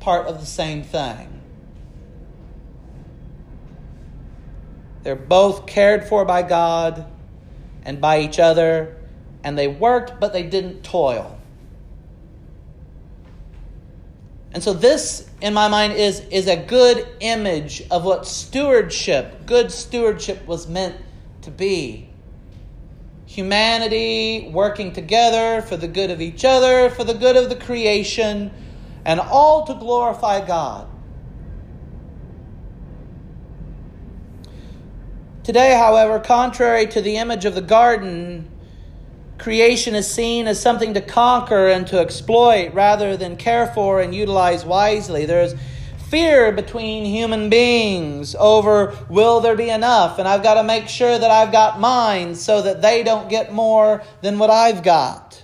part 0.00 0.26
of 0.26 0.40
the 0.40 0.46
same 0.46 0.82
thing. 0.82 1.30
They're 5.04 5.14
both 5.14 5.66
cared 5.66 6.08
for 6.08 6.24
by 6.24 6.42
God 6.42 7.06
and 7.84 8.00
by 8.00 8.20
each 8.20 8.38
other, 8.38 8.96
and 9.42 9.58
they 9.58 9.68
worked, 9.68 10.18
but 10.20 10.32
they 10.32 10.42
didn't 10.42 10.82
toil. 10.82 11.38
And 14.52 14.62
so 14.62 14.72
this, 14.72 15.28
in 15.40 15.52
my 15.52 15.68
mind, 15.68 15.94
is, 15.94 16.20
is 16.30 16.46
a 16.46 16.56
good 16.56 17.06
image 17.20 17.82
of 17.90 18.04
what 18.04 18.24
stewardship, 18.26 19.46
good 19.46 19.72
stewardship 19.72 20.46
was 20.46 20.68
meant 20.68 20.96
to 21.42 21.50
be. 21.50 22.08
Humanity 23.26 24.48
working 24.52 24.92
together 24.92 25.60
for 25.60 25.76
the 25.76 25.88
good 25.88 26.10
of 26.10 26.20
each 26.20 26.44
other, 26.44 26.88
for 26.88 27.02
the 27.02 27.14
good 27.14 27.36
of 27.36 27.48
the 27.48 27.56
creation, 27.56 28.52
and 29.04 29.18
all 29.18 29.66
to 29.66 29.74
glorify 29.74 30.46
God. 30.46 30.86
Today, 35.44 35.76
however, 35.76 36.18
contrary 36.18 36.86
to 36.86 37.02
the 37.02 37.18
image 37.18 37.44
of 37.44 37.54
the 37.54 37.60
garden, 37.60 38.50
Creation 39.38 39.94
is 39.94 40.10
seen 40.10 40.48
as 40.48 40.58
something 40.58 40.94
to 40.94 41.02
conquer 41.02 41.68
and 41.68 41.86
to 41.88 41.98
exploit 41.98 42.72
rather 42.72 43.14
than 43.14 43.36
care 43.36 43.66
for 43.66 44.00
and 44.00 44.14
utilize 44.14 44.64
wisely. 44.64 45.26
There's 45.26 45.54
fear 46.08 46.50
between 46.50 47.04
human 47.04 47.50
beings 47.50 48.34
over 48.38 48.96
will 49.10 49.40
there 49.40 49.54
be 49.54 49.68
enough, 49.68 50.18
and 50.18 50.26
I've 50.26 50.42
got 50.42 50.54
to 50.54 50.62
make 50.62 50.88
sure 50.88 51.18
that 51.18 51.30
I've 51.30 51.52
got 51.52 51.78
mine 51.78 52.36
so 52.36 52.62
that 52.62 52.80
they 52.80 53.02
don't 53.02 53.28
get 53.28 53.52
more 53.52 54.02
than 54.22 54.38
what 54.38 54.48
I've 54.48 54.82
got. 54.82 55.43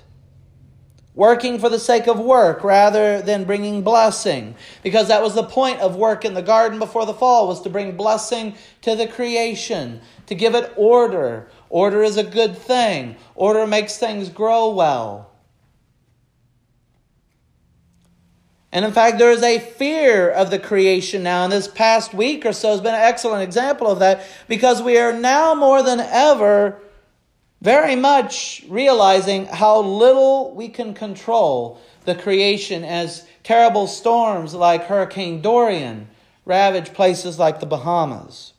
Working 1.14 1.58
for 1.58 1.68
the 1.68 1.78
sake 1.78 2.06
of 2.06 2.18
work 2.20 2.62
rather 2.62 3.20
than 3.20 3.44
bringing 3.44 3.82
blessing. 3.82 4.54
Because 4.82 5.08
that 5.08 5.22
was 5.22 5.34
the 5.34 5.42
point 5.42 5.80
of 5.80 5.96
work 5.96 6.24
in 6.24 6.34
the 6.34 6.42
garden 6.42 6.78
before 6.78 7.04
the 7.04 7.14
fall, 7.14 7.48
was 7.48 7.60
to 7.62 7.70
bring 7.70 7.96
blessing 7.96 8.54
to 8.82 8.94
the 8.94 9.06
creation, 9.06 10.00
to 10.26 10.34
give 10.34 10.54
it 10.54 10.72
order, 10.76 11.48
Order 11.70 12.02
is 12.02 12.16
a 12.16 12.24
good 12.24 12.58
thing, 12.58 13.16
order 13.36 13.64
makes 13.66 13.96
things 13.96 14.28
grow 14.28 14.70
well. 14.70 15.30
And 18.72 18.84
in 18.84 18.92
fact, 18.92 19.18
there 19.18 19.30
is 19.30 19.42
a 19.42 19.58
fear 19.58 20.28
of 20.28 20.50
the 20.50 20.58
creation 20.58 21.22
now. 21.24 21.44
And 21.44 21.52
this 21.52 21.66
past 21.66 22.14
week 22.14 22.46
or 22.46 22.52
so 22.52 22.70
has 22.70 22.80
been 22.80 22.94
an 22.94 23.00
excellent 23.00 23.42
example 23.42 23.88
of 23.88 23.98
that 23.98 24.24
because 24.46 24.80
we 24.80 24.96
are 24.98 25.12
now 25.12 25.54
more 25.54 25.82
than 25.82 25.98
ever 25.98 26.80
very 27.60 27.96
much 27.96 28.64
realizing 28.68 29.46
how 29.46 29.80
little 29.80 30.54
we 30.54 30.68
can 30.68 30.94
control 30.94 31.80
the 32.04 32.14
creation 32.14 32.84
as 32.84 33.26
terrible 33.42 33.86
storms 33.86 34.54
like 34.54 34.84
Hurricane 34.84 35.42
Dorian 35.42 36.08
ravage 36.44 36.92
places 36.94 37.38
like 37.38 37.60
the 37.60 37.66
Bahamas. 37.66 38.54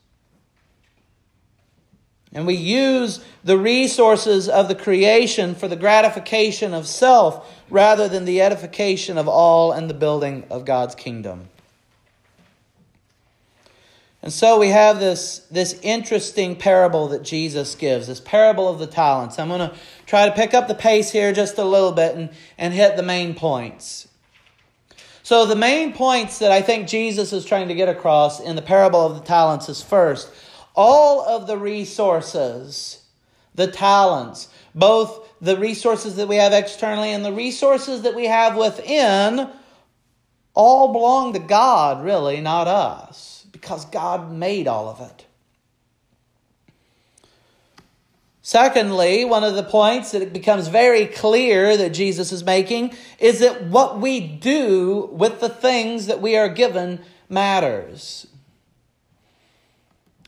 And 2.33 2.47
we 2.47 2.55
use 2.55 3.23
the 3.43 3.57
resources 3.57 4.47
of 4.47 4.69
the 4.69 4.75
creation 4.75 5.53
for 5.53 5.67
the 5.67 5.75
gratification 5.75 6.73
of 6.73 6.87
self 6.87 7.51
rather 7.69 8.07
than 8.07 8.23
the 8.23 8.41
edification 8.41 9.17
of 9.17 9.27
all 9.27 9.73
and 9.73 9.89
the 9.89 9.93
building 9.93 10.45
of 10.49 10.63
God's 10.63 10.95
kingdom. 10.95 11.49
And 14.23 14.31
so 14.31 14.59
we 14.59 14.67
have 14.67 14.99
this, 14.99 15.39
this 15.49 15.79
interesting 15.81 16.55
parable 16.55 17.07
that 17.07 17.23
Jesus 17.23 17.73
gives, 17.73 18.07
this 18.07 18.19
parable 18.19 18.67
of 18.67 18.77
the 18.77 18.85
talents. 18.85 19.39
I'm 19.39 19.47
going 19.47 19.69
to 19.69 19.75
try 20.05 20.29
to 20.29 20.35
pick 20.35 20.53
up 20.53 20.67
the 20.67 20.75
pace 20.75 21.11
here 21.11 21.33
just 21.33 21.57
a 21.57 21.63
little 21.63 21.91
bit 21.91 22.15
and, 22.15 22.29
and 22.57 22.73
hit 22.73 22.97
the 22.97 23.03
main 23.03 23.33
points. 23.33 24.07
So, 25.23 25.45
the 25.45 25.55
main 25.55 25.93
points 25.93 26.39
that 26.39 26.51
I 26.51 26.61
think 26.61 26.87
Jesus 26.87 27.31
is 27.31 27.45
trying 27.45 27.67
to 27.67 27.75
get 27.75 27.89
across 27.89 28.39
in 28.39 28.55
the 28.55 28.61
parable 28.61 29.05
of 29.05 29.15
the 29.15 29.23
talents 29.23 29.69
is 29.69 29.81
first, 29.81 30.31
all 30.75 31.21
of 31.21 31.47
the 31.47 31.57
resources, 31.57 33.03
the 33.55 33.67
talents, 33.67 34.49
both 34.75 35.29
the 35.41 35.57
resources 35.57 36.15
that 36.15 36.27
we 36.27 36.35
have 36.35 36.53
externally 36.53 37.11
and 37.11 37.25
the 37.25 37.33
resources 37.33 38.03
that 38.03 38.15
we 38.15 38.25
have 38.25 38.55
within, 38.55 39.49
all 40.53 40.91
belong 40.91 41.33
to 41.33 41.39
God, 41.39 42.03
really, 42.03 42.41
not 42.41 42.67
us, 42.67 43.40
because 43.61 43.85
God 43.85 44.31
made 44.31 44.67
all 44.67 44.89
of 44.89 44.99
it. 44.99 45.25
Secondly, 48.41 49.23
one 49.23 49.43
of 49.43 49.53
the 49.53 49.63
points 49.63 50.11
that 50.11 50.23
it 50.23 50.33
becomes 50.33 50.67
very 50.67 51.05
clear 51.05 51.77
that 51.77 51.91
Jesus 51.91 52.31
is 52.31 52.43
making 52.43 52.93
is 53.19 53.39
that 53.39 53.65
what 53.65 54.01
we 54.01 54.19
do 54.19 55.07
with 55.11 55.39
the 55.39 55.47
things 55.47 56.07
that 56.07 56.21
we 56.21 56.35
are 56.35 56.49
given 56.49 56.99
matters. 57.29 58.25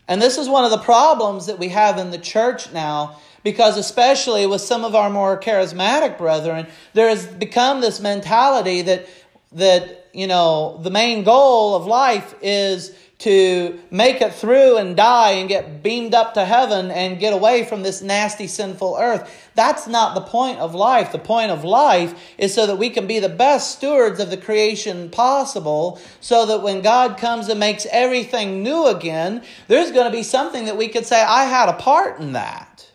And 0.06 0.22
this 0.22 0.38
is 0.38 0.48
one 0.48 0.64
of 0.64 0.70
the 0.70 0.78
problems 0.78 1.46
that 1.46 1.58
we 1.58 1.70
have 1.70 1.98
in 1.98 2.12
the 2.12 2.18
church 2.18 2.72
now, 2.72 3.18
because 3.42 3.76
especially 3.76 4.46
with 4.46 4.60
some 4.60 4.84
of 4.84 4.94
our 4.94 5.10
more 5.10 5.40
charismatic 5.40 6.16
brethren, 6.16 6.68
there 6.92 7.08
has 7.08 7.26
become 7.26 7.80
this 7.80 7.98
mentality 7.98 8.82
that, 8.82 9.08
that 9.52 10.08
you 10.12 10.28
know, 10.28 10.78
the 10.82 10.90
main 10.90 11.24
goal 11.24 11.74
of 11.74 11.86
life 11.86 12.34
is 12.40 12.94
to 13.24 13.80
make 13.90 14.20
it 14.20 14.34
through 14.34 14.76
and 14.76 14.94
die 14.94 15.30
and 15.30 15.48
get 15.48 15.82
beamed 15.82 16.12
up 16.12 16.34
to 16.34 16.44
heaven 16.44 16.90
and 16.90 17.18
get 17.18 17.32
away 17.32 17.64
from 17.64 17.82
this 17.82 18.02
nasty 18.02 18.46
sinful 18.46 18.98
earth. 19.00 19.50
That's 19.54 19.86
not 19.86 20.14
the 20.14 20.20
point 20.20 20.58
of 20.58 20.74
life. 20.74 21.10
The 21.10 21.18
point 21.18 21.50
of 21.50 21.64
life 21.64 22.14
is 22.36 22.52
so 22.52 22.66
that 22.66 22.76
we 22.76 22.90
can 22.90 23.06
be 23.06 23.20
the 23.20 23.30
best 23.30 23.78
stewards 23.78 24.20
of 24.20 24.28
the 24.28 24.36
creation 24.36 25.08
possible, 25.08 25.98
so 26.20 26.44
that 26.44 26.60
when 26.62 26.82
God 26.82 27.16
comes 27.16 27.48
and 27.48 27.58
makes 27.58 27.86
everything 27.90 28.62
new 28.62 28.88
again, 28.88 29.42
there's 29.68 29.90
going 29.90 30.04
to 30.04 30.14
be 30.14 30.22
something 30.22 30.66
that 30.66 30.76
we 30.76 30.88
could 30.88 31.06
say, 31.06 31.22
I 31.22 31.44
had 31.44 31.70
a 31.70 31.74
part 31.74 32.20
in 32.20 32.34
that. 32.34 32.90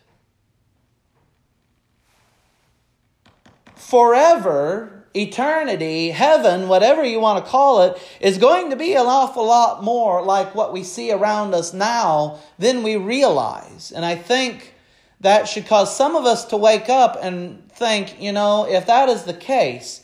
Forever, 3.76 4.99
eternity, 5.16 6.12
heaven, 6.12 6.68
whatever 6.68 7.04
you 7.04 7.20
want 7.20 7.44
to 7.44 7.50
call 7.50 7.82
it, 7.84 8.02
is 8.22 8.38
going 8.38 8.70
to 8.70 8.76
be 8.76 8.94
an 8.94 9.06
awful 9.06 9.46
lot 9.46 9.84
more 9.84 10.24
like 10.24 10.54
what 10.54 10.74
we 10.74 10.84
see 10.84 11.12
around 11.12 11.54
us 11.54 11.74
now 11.74 12.40
than 12.58 12.84
we 12.84 12.96
realize. 12.96 13.92
And 13.92 14.06
I 14.06 14.16
think 14.16 14.74
that 15.22 15.48
should 15.48 15.66
cause 15.66 15.96
some 15.96 16.16
of 16.16 16.26
us 16.26 16.46
to 16.46 16.58
wake 16.58 16.90
up 16.90 17.18
and 17.22 17.70
think, 17.72 18.22
you 18.22 18.32
know, 18.32 18.68
if 18.68 18.86
that 18.88 19.10
is 19.10 19.24
the 19.24 19.34
case, 19.34 20.04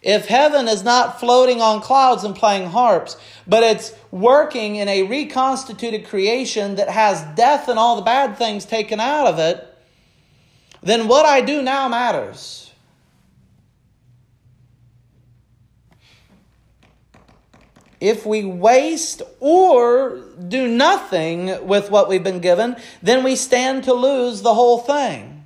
if 0.00 0.26
heaven 0.26 0.68
is 0.68 0.84
not 0.84 1.18
floating 1.18 1.62
on 1.62 1.80
clouds 1.80 2.24
and 2.24 2.36
playing 2.36 2.68
harps, 2.68 3.16
but 3.46 3.62
it's 3.62 3.94
working 4.10 4.76
in 4.76 4.86
a 4.86 5.02
reconstituted 5.04 6.06
creation 6.06 6.76
that 6.76 6.90
has 6.90 7.22
death 7.36 7.68
and 7.68 7.78
all 7.78 7.96
the 7.96 8.02
bad 8.02 8.36
things 8.36 8.66
taken 8.66 9.00
out 9.00 9.26
of 9.26 9.38
it, 9.38 9.66
then 10.82 11.08
what 11.08 11.24
I 11.24 11.40
do 11.40 11.62
now 11.62 11.88
matters. 11.88 12.63
If 18.04 18.26
we 18.26 18.44
waste 18.44 19.22
or 19.40 20.20
do 20.46 20.68
nothing 20.68 21.66
with 21.66 21.90
what 21.90 22.06
we've 22.06 22.22
been 22.22 22.40
given, 22.40 22.76
then 23.02 23.24
we 23.24 23.34
stand 23.34 23.84
to 23.84 23.94
lose 23.94 24.42
the 24.42 24.52
whole 24.52 24.76
thing. 24.76 25.42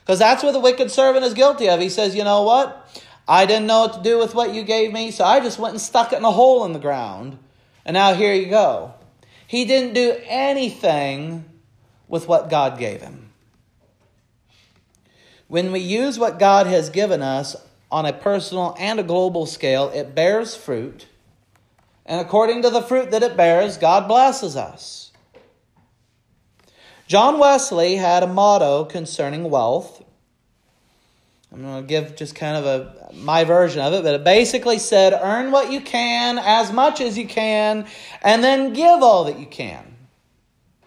Because 0.00 0.18
that's 0.18 0.42
what 0.42 0.52
the 0.52 0.60
wicked 0.60 0.90
servant 0.90 1.24
is 1.24 1.32
guilty 1.32 1.70
of. 1.70 1.80
He 1.80 1.88
says, 1.88 2.14
You 2.14 2.24
know 2.24 2.42
what? 2.42 2.86
I 3.26 3.46
didn't 3.46 3.68
know 3.68 3.80
what 3.80 3.94
to 3.94 4.02
do 4.02 4.18
with 4.18 4.34
what 4.34 4.52
you 4.52 4.64
gave 4.64 4.92
me, 4.92 5.10
so 5.10 5.24
I 5.24 5.40
just 5.40 5.58
went 5.58 5.72
and 5.72 5.80
stuck 5.80 6.12
it 6.12 6.18
in 6.18 6.26
a 6.26 6.30
hole 6.30 6.62
in 6.66 6.74
the 6.74 6.78
ground. 6.78 7.38
And 7.86 7.94
now 7.94 8.12
here 8.12 8.34
you 8.34 8.50
go. 8.50 8.92
He 9.46 9.64
didn't 9.64 9.94
do 9.94 10.14
anything 10.24 11.46
with 12.06 12.28
what 12.28 12.50
God 12.50 12.78
gave 12.78 13.00
him. 13.00 13.30
When 15.48 15.72
we 15.72 15.80
use 15.80 16.18
what 16.18 16.38
God 16.38 16.66
has 16.66 16.90
given 16.90 17.22
us 17.22 17.56
on 17.90 18.04
a 18.04 18.12
personal 18.12 18.76
and 18.78 19.00
a 19.00 19.02
global 19.02 19.46
scale, 19.46 19.88
it 19.94 20.14
bears 20.14 20.54
fruit 20.54 21.06
and 22.06 22.20
according 22.20 22.62
to 22.62 22.70
the 22.70 22.80
fruit 22.80 23.10
that 23.10 23.24
it 23.24 23.36
bears, 23.36 23.76
God 23.76 24.06
blesses 24.06 24.56
us. 24.56 25.10
John 27.08 27.38
Wesley 27.38 27.96
had 27.96 28.22
a 28.22 28.26
motto 28.28 28.84
concerning 28.84 29.50
wealth. 29.50 30.04
I'm 31.52 31.62
going 31.62 31.82
to 31.82 31.86
give 31.86 32.16
just 32.16 32.34
kind 32.34 32.56
of 32.56 32.64
a 32.64 33.14
my 33.14 33.44
version 33.44 33.80
of 33.80 33.92
it, 33.92 34.02
but 34.02 34.14
it 34.14 34.24
basically 34.24 34.78
said 34.78 35.18
earn 35.20 35.50
what 35.50 35.70
you 35.70 35.80
can 35.80 36.38
as 36.38 36.72
much 36.72 37.00
as 37.00 37.16
you 37.16 37.26
can 37.26 37.86
and 38.22 38.42
then 38.42 38.72
give 38.72 39.02
all 39.02 39.24
that 39.24 39.38
you 39.38 39.46
can. 39.46 39.96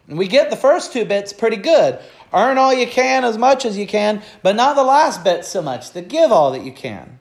And 0.08 0.18
we 0.18 0.28
get 0.28 0.50
the 0.50 0.56
first 0.56 0.94
two 0.94 1.06
bits 1.06 1.34
pretty 1.34 1.58
good. 1.58 2.00
Earn 2.34 2.58
all 2.58 2.74
you 2.74 2.88
can 2.88 3.24
as 3.24 3.38
much 3.38 3.66
as 3.66 3.78
you 3.78 3.88
can, 3.88 4.22
but 4.44 4.56
not 4.56 4.76
the 4.76 4.84
last 4.84 5.24
bit 5.24 5.46
so 5.46 5.62
much, 5.62 5.92
the 5.92 6.02
give 6.02 6.32
all 6.32 6.52
that 6.52 6.64
you 6.64 6.72
can. 6.72 7.20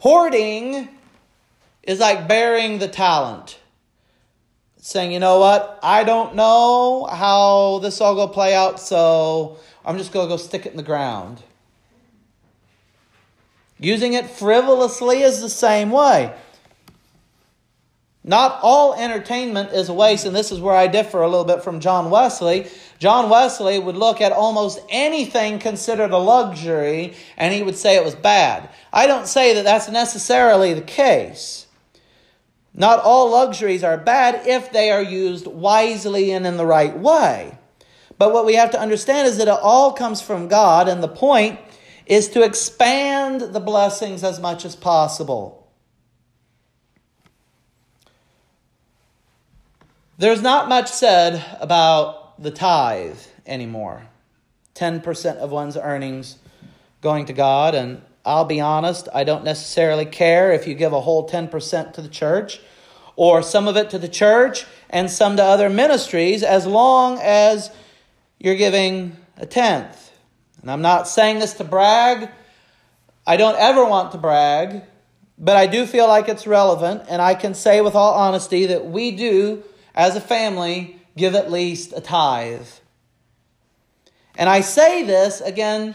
Hoarding 0.00 0.88
is 1.86 2.00
like 2.00 2.28
burying 2.28 2.78
the 2.78 2.88
talent. 2.88 3.58
Saying, 4.78 5.12
you 5.12 5.18
know 5.18 5.40
what, 5.40 5.80
I 5.82 6.04
don't 6.04 6.36
know 6.36 7.08
how 7.10 7.80
this 7.80 8.00
all 8.00 8.26
to 8.26 8.32
play 8.32 8.54
out, 8.54 8.78
so 8.78 9.56
I'm 9.84 9.98
just 9.98 10.12
to 10.12 10.18
go 10.18 10.36
stick 10.36 10.66
it 10.66 10.72
in 10.72 10.76
the 10.76 10.82
ground. 10.82 11.42
Using 13.78 14.12
it 14.12 14.30
frivolously 14.30 15.22
is 15.22 15.40
the 15.40 15.48
same 15.48 15.90
way. 15.90 16.34
Not 18.22 18.58
all 18.62 18.94
entertainment 18.94 19.70
is 19.72 19.88
a 19.88 19.94
waste, 19.94 20.26
and 20.26 20.34
this 20.34 20.50
is 20.50 20.60
where 20.60 20.74
I 20.74 20.88
differ 20.88 21.22
a 21.22 21.28
little 21.28 21.44
bit 21.44 21.62
from 21.62 21.78
John 21.78 22.10
Wesley. 22.10 22.68
John 22.98 23.28
Wesley 23.28 23.78
would 23.78 23.96
look 23.96 24.20
at 24.20 24.32
almost 24.32 24.80
anything 24.88 25.60
considered 25.60 26.10
a 26.10 26.18
luxury 26.18 27.14
and 27.36 27.54
he 27.54 27.62
would 27.62 27.76
say 27.76 27.94
it 27.94 28.04
was 28.04 28.14
bad. 28.14 28.68
I 28.92 29.06
don't 29.06 29.28
say 29.28 29.54
that 29.54 29.64
that's 29.64 29.88
necessarily 29.88 30.74
the 30.74 30.80
case. 30.80 31.65
Not 32.78 33.00
all 33.00 33.30
luxuries 33.30 33.82
are 33.82 33.96
bad 33.96 34.46
if 34.46 34.70
they 34.70 34.90
are 34.90 35.02
used 35.02 35.46
wisely 35.46 36.30
and 36.30 36.46
in 36.46 36.58
the 36.58 36.66
right 36.66 36.96
way. 36.96 37.56
But 38.18 38.34
what 38.34 38.44
we 38.44 38.54
have 38.54 38.70
to 38.72 38.80
understand 38.80 39.26
is 39.26 39.38
that 39.38 39.48
it 39.48 39.60
all 39.62 39.92
comes 39.92 40.20
from 40.20 40.48
God, 40.48 40.86
and 40.86 41.02
the 41.02 41.08
point 41.08 41.58
is 42.04 42.28
to 42.28 42.42
expand 42.42 43.40
the 43.40 43.60
blessings 43.60 44.22
as 44.22 44.38
much 44.38 44.64
as 44.66 44.76
possible. 44.76 45.66
There's 50.18 50.42
not 50.42 50.68
much 50.68 50.90
said 50.90 51.44
about 51.60 52.42
the 52.42 52.50
tithe 52.50 53.18
anymore. 53.46 54.06
10% 54.74 55.36
of 55.36 55.50
one's 55.50 55.76
earnings 55.76 56.38
going 57.00 57.26
to 57.26 57.32
God, 57.32 57.74
and 57.74 58.02
I'll 58.26 58.44
be 58.44 58.60
honest, 58.60 59.08
I 59.14 59.22
don't 59.22 59.44
necessarily 59.44 60.04
care 60.04 60.52
if 60.52 60.66
you 60.66 60.74
give 60.74 60.92
a 60.92 61.00
whole 61.00 61.28
10% 61.28 61.92
to 61.92 62.02
the 62.02 62.08
church 62.08 62.60
or 63.14 63.40
some 63.40 63.68
of 63.68 63.76
it 63.76 63.88
to 63.90 63.98
the 63.98 64.08
church 64.08 64.66
and 64.90 65.08
some 65.08 65.36
to 65.36 65.42
other 65.44 65.70
ministries 65.70 66.42
as 66.42 66.66
long 66.66 67.20
as 67.22 67.70
you're 68.38 68.56
giving 68.56 69.16
a 69.36 69.46
tenth. 69.46 70.12
And 70.60 70.70
I'm 70.70 70.82
not 70.82 71.06
saying 71.06 71.38
this 71.38 71.54
to 71.54 71.64
brag. 71.64 72.28
I 73.24 73.36
don't 73.36 73.56
ever 73.56 73.84
want 73.84 74.10
to 74.12 74.18
brag, 74.18 74.82
but 75.38 75.56
I 75.56 75.68
do 75.68 75.86
feel 75.86 76.08
like 76.08 76.28
it's 76.28 76.46
relevant, 76.46 77.04
and 77.08 77.22
I 77.22 77.34
can 77.34 77.54
say 77.54 77.80
with 77.80 77.94
all 77.94 78.14
honesty 78.14 78.66
that 78.66 78.86
we 78.86 79.12
do, 79.12 79.62
as 79.94 80.16
a 80.16 80.20
family, 80.20 81.00
give 81.16 81.34
at 81.34 81.50
least 81.50 81.92
a 81.94 82.00
tithe. 82.00 82.66
And 84.36 84.48
I 84.48 84.60
say 84.60 85.04
this, 85.04 85.40
again, 85.40 85.94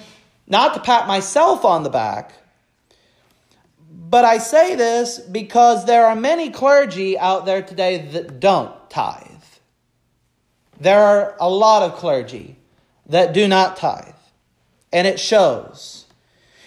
not 0.52 0.74
to 0.74 0.82
pat 0.82 1.08
myself 1.08 1.64
on 1.64 1.84
the 1.84 1.90
back, 1.90 2.34
but 3.90 4.26
I 4.26 4.38
say 4.38 4.76
this 4.76 5.18
because 5.18 5.86
there 5.86 6.06
are 6.06 6.16
many 6.16 6.50
clergy 6.50 7.18
out 7.18 7.46
there 7.46 7.62
today 7.62 8.10
that 8.12 8.42
don't 8.42 8.74
tithe. 8.90 9.28
There 10.78 11.02
are 11.02 11.38
a 11.40 11.50
lot 11.50 11.84
of 11.84 11.98
clergy 11.98 12.58
that 13.06 13.34
do 13.34 13.48
not 13.48 13.78
tithe, 13.78 14.14
and 14.92 15.08
it 15.08 15.22
shows. 15.22 16.06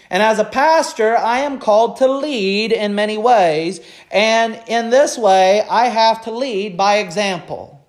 And 0.08 0.22
as 0.22 0.38
a 0.38 0.44
pastor, 0.44 1.16
I 1.16 1.40
am 1.40 1.58
called 1.58 1.98
to 1.98 2.08
lead 2.08 2.72
in 2.72 2.94
many 2.94 3.18
ways, 3.18 3.80
and 4.10 4.58
in 4.66 4.88
this 4.88 5.18
way, 5.18 5.62
I 5.68 5.88
have 5.88 6.24
to 6.24 6.30
lead 6.30 6.78
by 6.78 6.98
example. 6.98 7.84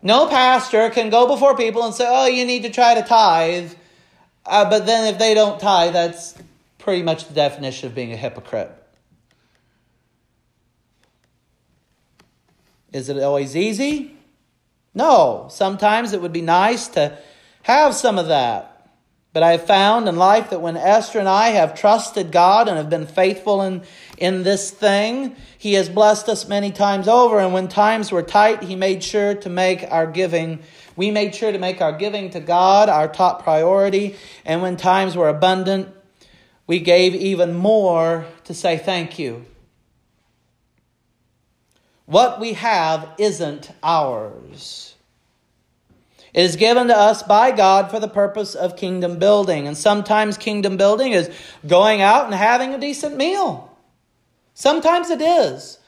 No 0.00 0.26
pastor 0.28 0.88
can 0.88 1.10
go 1.10 1.26
before 1.26 1.54
people 1.54 1.84
and 1.84 1.94
say, 1.94 2.06
Oh, 2.08 2.26
you 2.26 2.46
need 2.46 2.62
to 2.62 2.70
try 2.70 2.94
to 2.94 3.02
tithe. 3.02 3.72
Uh, 4.46 4.68
but 4.68 4.86
then 4.86 5.12
if 5.12 5.18
they 5.18 5.34
don't 5.34 5.60
tithe, 5.60 5.92
that's 5.92 6.34
pretty 6.78 7.02
much 7.02 7.28
the 7.28 7.34
definition 7.34 7.88
of 7.88 7.94
being 7.94 8.12
a 8.12 8.16
hypocrite. 8.16 8.70
Is 12.92 13.08
it 13.08 13.22
always 13.22 13.56
easy? 13.56 14.16
No. 14.94 15.48
Sometimes 15.50 16.12
it 16.12 16.20
would 16.20 16.32
be 16.32 16.42
nice 16.42 16.88
to 16.88 17.16
have 17.62 17.94
some 17.94 18.18
of 18.18 18.28
that. 18.28 18.70
But 19.32 19.44
I 19.44 19.52
have 19.52 19.64
found 19.64 20.08
in 20.08 20.16
life 20.16 20.50
that 20.50 20.60
when 20.60 20.76
Esther 20.76 21.20
and 21.20 21.28
I 21.28 21.50
have 21.50 21.78
trusted 21.78 22.32
God 22.32 22.66
and 22.66 22.76
have 22.76 22.90
been 22.90 23.06
faithful 23.06 23.62
in, 23.62 23.82
in 24.18 24.42
this 24.42 24.72
thing, 24.72 25.36
He 25.56 25.74
has 25.74 25.88
blessed 25.88 26.28
us 26.28 26.48
many 26.48 26.72
times 26.72 27.06
over. 27.06 27.38
And 27.38 27.52
when 27.52 27.68
times 27.68 28.10
were 28.10 28.24
tight, 28.24 28.64
He 28.64 28.74
made 28.74 29.04
sure 29.04 29.36
to 29.36 29.48
make 29.48 29.84
our 29.88 30.08
giving, 30.08 30.58
we 30.96 31.10
made 31.10 31.34
sure 31.34 31.52
to 31.52 31.58
make 31.58 31.80
our 31.80 31.92
giving 31.92 32.30
to 32.30 32.40
God 32.40 32.88
our 32.88 33.08
top 33.08 33.42
priority. 33.42 34.16
And 34.44 34.62
when 34.62 34.76
times 34.76 35.16
were 35.16 35.28
abundant, 35.28 35.88
we 36.66 36.78
gave 36.78 37.14
even 37.14 37.54
more 37.54 38.26
to 38.44 38.54
say 38.54 38.78
thank 38.78 39.18
you. 39.18 39.44
What 42.06 42.40
we 42.40 42.52
have 42.54 43.08
isn't 43.18 43.70
ours. 43.82 44.94
It 46.32 46.44
is 46.44 46.56
given 46.56 46.88
to 46.88 46.96
us 46.96 47.22
by 47.24 47.50
God 47.50 47.90
for 47.90 47.98
the 47.98 48.08
purpose 48.08 48.54
of 48.54 48.76
kingdom 48.76 49.18
building. 49.18 49.66
And 49.66 49.76
sometimes 49.76 50.38
kingdom 50.38 50.76
building 50.76 51.12
is 51.12 51.30
going 51.66 52.02
out 52.02 52.26
and 52.26 52.34
having 52.34 52.72
a 52.72 52.78
decent 52.78 53.16
meal. 53.16 53.76
Sometimes 54.54 55.10
it 55.10 55.20
is. 55.20 55.79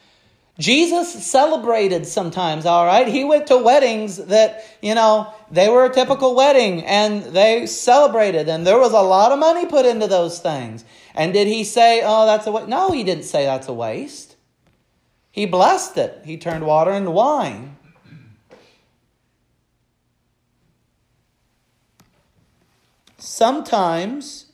Jesus 0.58 1.24
celebrated 1.24 2.06
sometimes, 2.06 2.66
all 2.66 2.84
right? 2.84 3.08
He 3.08 3.24
went 3.24 3.46
to 3.46 3.56
weddings 3.56 4.18
that, 4.18 4.64
you 4.82 4.94
know, 4.94 5.32
they 5.50 5.68
were 5.68 5.86
a 5.86 5.92
typical 5.92 6.34
wedding 6.34 6.84
and 6.84 7.24
they 7.24 7.66
celebrated 7.66 8.48
and 8.48 8.66
there 8.66 8.78
was 8.78 8.92
a 8.92 9.00
lot 9.00 9.32
of 9.32 9.38
money 9.38 9.66
put 9.66 9.86
into 9.86 10.06
those 10.06 10.38
things. 10.38 10.84
And 11.14 11.32
did 11.32 11.48
he 11.48 11.64
say, 11.64 12.02
oh, 12.04 12.26
that's 12.26 12.46
a 12.46 12.52
waste? 12.52 12.68
No, 12.68 12.90
he 12.90 13.02
didn't 13.02 13.24
say 13.24 13.44
that's 13.44 13.68
a 13.68 13.72
waste. 13.72 14.36
He 15.30 15.46
blessed 15.46 15.96
it. 15.96 16.22
He 16.24 16.36
turned 16.36 16.66
water 16.66 16.92
into 16.92 17.10
wine. 17.10 17.76
sometimes 23.22 24.46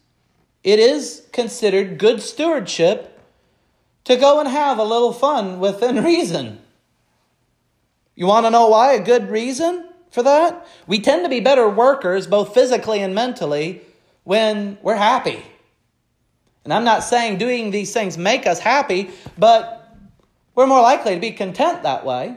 it 0.63 0.79
is 0.79 1.27
considered 1.33 1.99
good 1.99 2.21
stewardship 2.21 3.18
to 4.09 4.17
go 4.17 4.41
and 4.41 4.49
have 4.49 4.79
a 4.79 4.85
little 4.85 5.13
fun 5.13 5.61
within 5.61 6.03
reason. 6.05 6.59
You 8.15 8.27
want 8.27 8.47
to 8.47 8.51
know 8.51 8.69
why? 8.69 8.95
A 8.95 9.05
good 9.05 9.31
reason 9.31 9.87
for 10.11 10.23
that? 10.23 10.67
We 10.87 10.99
tend 10.99 11.27
to 11.27 11.29
be 11.29 11.41
better 11.41 11.69
workers, 11.69 12.27
both 12.27 12.55
physically 12.55 13.03
and 13.03 13.15
mentally, 13.15 13.83
when 14.25 14.79
we're 14.81 14.97
happy. 14.97 15.43
And 16.65 16.73
I'm 16.73 16.85
not 16.85 17.05
saying 17.05 17.37
doing 17.37 17.71
these 17.71 17.93
things 17.93 18.17
make 18.17 18.47
us 18.47 18.59
happy, 18.59 19.11
but 19.37 19.95
we're 20.55 20.67
more 20.67 20.81
likely 20.81 21.15
to 21.15 21.21
be 21.21 21.33
content 21.33 21.83
that 21.83 22.05
way. 22.07 22.35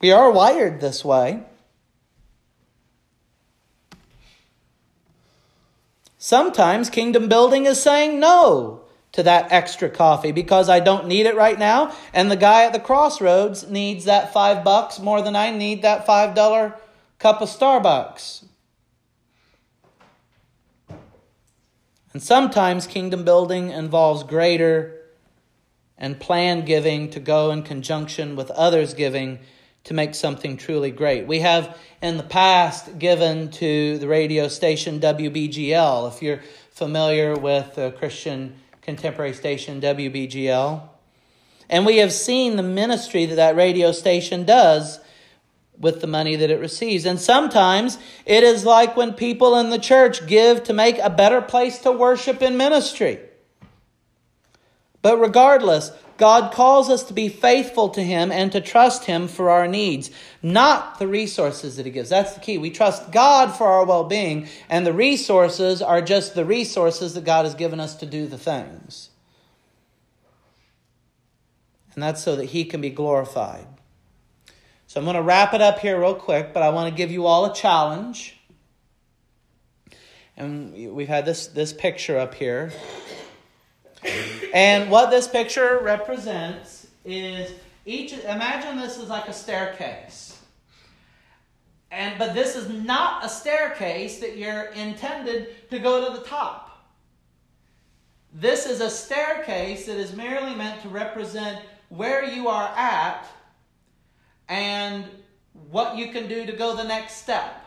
We 0.00 0.12
are 0.12 0.30
wired 0.30 0.80
this 0.80 1.04
way. 1.04 1.42
Sometimes 6.16 6.90
kingdom 6.90 7.28
building 7.28 7.66
is 7.66 7.82
saying 7.82 8.20
no 8.20 8.85
to 9.16 9.22
that 9.22 9.50
extra 9.50 9.88
coffee 9.88 10.30
because 10.30 10.68
I 10.68 10.78
don't 10.78 11.06
need 11.06 11.24
it 11.24 11.34
right 11.34 11.58
now, 11.58 11.94
and 12.12 12.30
the 12.30 12.36
guy 12.36 12.64
at 12.64 12.74
the 12.74 12.78
crossroads 12.78 13.66
needs 13.66 14.04
that 14.04 14.34
five 14.34 14.62
bucks 14.62 15.00
more 15.00 15.22
than 15.22 15.34
I 15.34 15.50
need 15.50 15.80
that 15.82 16.04
five 16.04 16.34
dollar 16.34 16.78
cup 17.18 17.40
of 17.40 17.48
Starbucks. 17.48 18.44
And 22.12 22.22
sometimes 22.22 22.86
kingdom 22.86 23.24
building 23.24 23.70
involves 23.70 24.22
greater 24.22 25.02
and 25.96 26.20
planned 26.20 26.66
giving 26.66 27.08
to 27.10 27.20
go 27.20 27.50
in 27.50 27.62
conjunction 27.62 28.36
with 28.36 28.50
others' 28.50 28.92
giving 28.92 29.38
to 29.84 29.94
make 29.94 30.14
something 30.14 30.58
truly 30.58 30.90
great. 30.90 31.26
We 31.26 31.40
have 31.40 31.78
in 32.02 32.18
the 32.18 32.22
past 32.22 32.98
given 32.98 33.50
to 33.52 33.96
the 33.96 34.08
radio 34.08 34.48
station 34.48 35.00
WBGL, 35.00 36.12
if 36.12 36.20
you're 36.20 36.42
familiar 36.70 37.34
with 37.34 37.76
the 37.76 37.92
Christian 37.92 38.56
contemporary 38.86 39.34
station 39.34 39.80
WBGL. 39.80 40.80
And 41.68 41.84
we 41.84 41.96
have 41.96 42.12
seen 42.12 42.54
the 42.54 42.62
ministry 42.62 43.26
that 43.26 43.34
that 43.34 43.56
radio 43.56 43.90
station 43.90 44.44
does 44.44 45.00
with 45.76 46.00
the 46.00 46.06
money 46.06 46.36
that 46.36 46.50
it 46.50 46.60
receives. 46.60 47.04
And 47.04 47.20
sometimes 47.20 47.98
it 48.24 48.44
is 48.44 48.64
like 48.64 48.96
when 48.96 49.12
people 49.12 49.58
in 49.58 49.70
the 49.70 49.78
church 49.78 50.26
give 50.28 50.62
to 50.64 50.72
make 50.72 50.98
a 50.98 51.10
better 51.10 51.42
place 51.42 51.80
to 51.80 51.90
worship 51.90 52.40
in 52.40 52.56
ministry. 52.56 53.18
But 55.02 55.18
regardless, 55.18 55.90
God 56.16 56.52
calls 56.52 56.88
us 56.88 57.04
to 57.04 57.14
be 57.14 57.28
faithful 57.28 57.90
to 57.90 58.02
Him 58.02 58.32
and 58.32 58.50
to 58.52 58.60
trust 58.60 59.04
Him 59.04 59.28
for 59.28 59.50
our 59.50 59.68
needs, 59.68 60.10
not 60.42 60.98
the 60.98 61.06
resources 61.06 61.76
that 61.76 61.86
He 61.86 61.92
gives. 61.92 62.08
That's 62.08 62.34
the 62.34 62.40
key. 62.40 62.58
We 62.58 62.70
trust 62.70 63.12
God 63.12 63.54
for 63.54 63.66
our 63.66 63.84
well 63.84 64.04
being, 64.04 64.48
and 64.68 64.86
the 64.86 64.92
resources 64.92 65.82
are 65.82 66.00
just 66.00 66.34
the 66.34 66.44
resources 66.44 67.14
that 67.14 67.24
God 67.24 67.44
has 67.44 67.54
given 67.54 67.80
us 67.80 67.96
to 67.96 68.06
do 68.06 68.26
the 68.26 68.38
things. 68.38 69.10
And 71.94 72.02
that's 72.02 72.22
so 72.22 72.36
that 72.36 72.46
He 72.46 72.64
can 72.64 72.80
be 72.80 72.90
glorified. 72.90 73.66
So 74.86 75.00
I'm 75.00 75.04
going 75.04 75.16
to 75.16 75.22
wrap 75.22 75.52
it 75.52 75.60
up 75.60 75.80
here 75.80 76.00
real 76.00 76.14
quick, 76.14 76.54
but 76.54 76.62
I 76.62 76.70
want 76.70 76.88
to 76.90 76.96
give 76.96 77.10
you 77.10 77.26
all 77.26 77.50
a 77.50 77.54
challenge. 77.54 78.36
And 80.36 80.94
we've 80.94 81.08
had 81.08 81.24
this, 81.24 81.48
this 81.48 81.72
picture 81.72 82.18
up 82.18 82.34
here. 82.34 82.72
And 84.52 84.90
what 84.90 85.10
this 85.10 85.28
picture 85.28 85.80
represents 85.82 86.86
is 87.04 87.52
each 87.84 88.12
imagine 88.12 88.78
this 88.78 88.98
is 88.98 89.08
like 89.08 89.28
a 89.28 89.32
staircase. 89.32 90.38
And 91.90 92.18
but 92.18 92.34
this 92.34 92.56
is 92.56 92.68
not 92.68 93.24
a 93.24 93.28
staircase 93.28 94.18
that 94.20 94.36
you're 94.36 94.64
intended 94.64 95.70
to 95.70 95.78
go 95.78 96.08
to 96.08 96.18
the 96.18 96.26
top. 96.26 96.66
This 98.32 98.66
is 98.66 98.80
a 98.80 98.90
staircase 98.90 99.86
that 99.86 99.96
is 99.96 100.14
merely 100.14 100.54
meant 100.54 100.82
to 100.82 100.88
represent 100.88 101.64
where 101.88 102.24
you 102.24 102.48
are 102.48 102.68
at 102.76 103.26
and 104.48 105.04
what 105.70 105.96
you 105.96 106.12
can 106.12 106.28
do 106.28 106.44
to 106.44 106.52
go 106.52 106.76
the 106.76 106.84
next 106.84 107.14
step. 107.14 107.65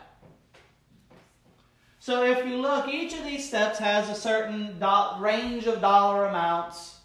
So 2.02 2.24
if 2.24 2.46
you 2.46 2.56
look, 2.56 2.88
each 2.88 3.12
of 3.12 3.24
these 3.24 3.46
steps 3.46 3.78
has 3.78 4.08
a 4.08 4.14
certain 4.14 4.78
do- 4.78 5.22
range 5.22 5.66
of 5.66 5.82
dollar 5.82 6.24
amounts 6.24 6.98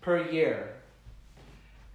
per 0.00 0.28
year. 0.28 0.74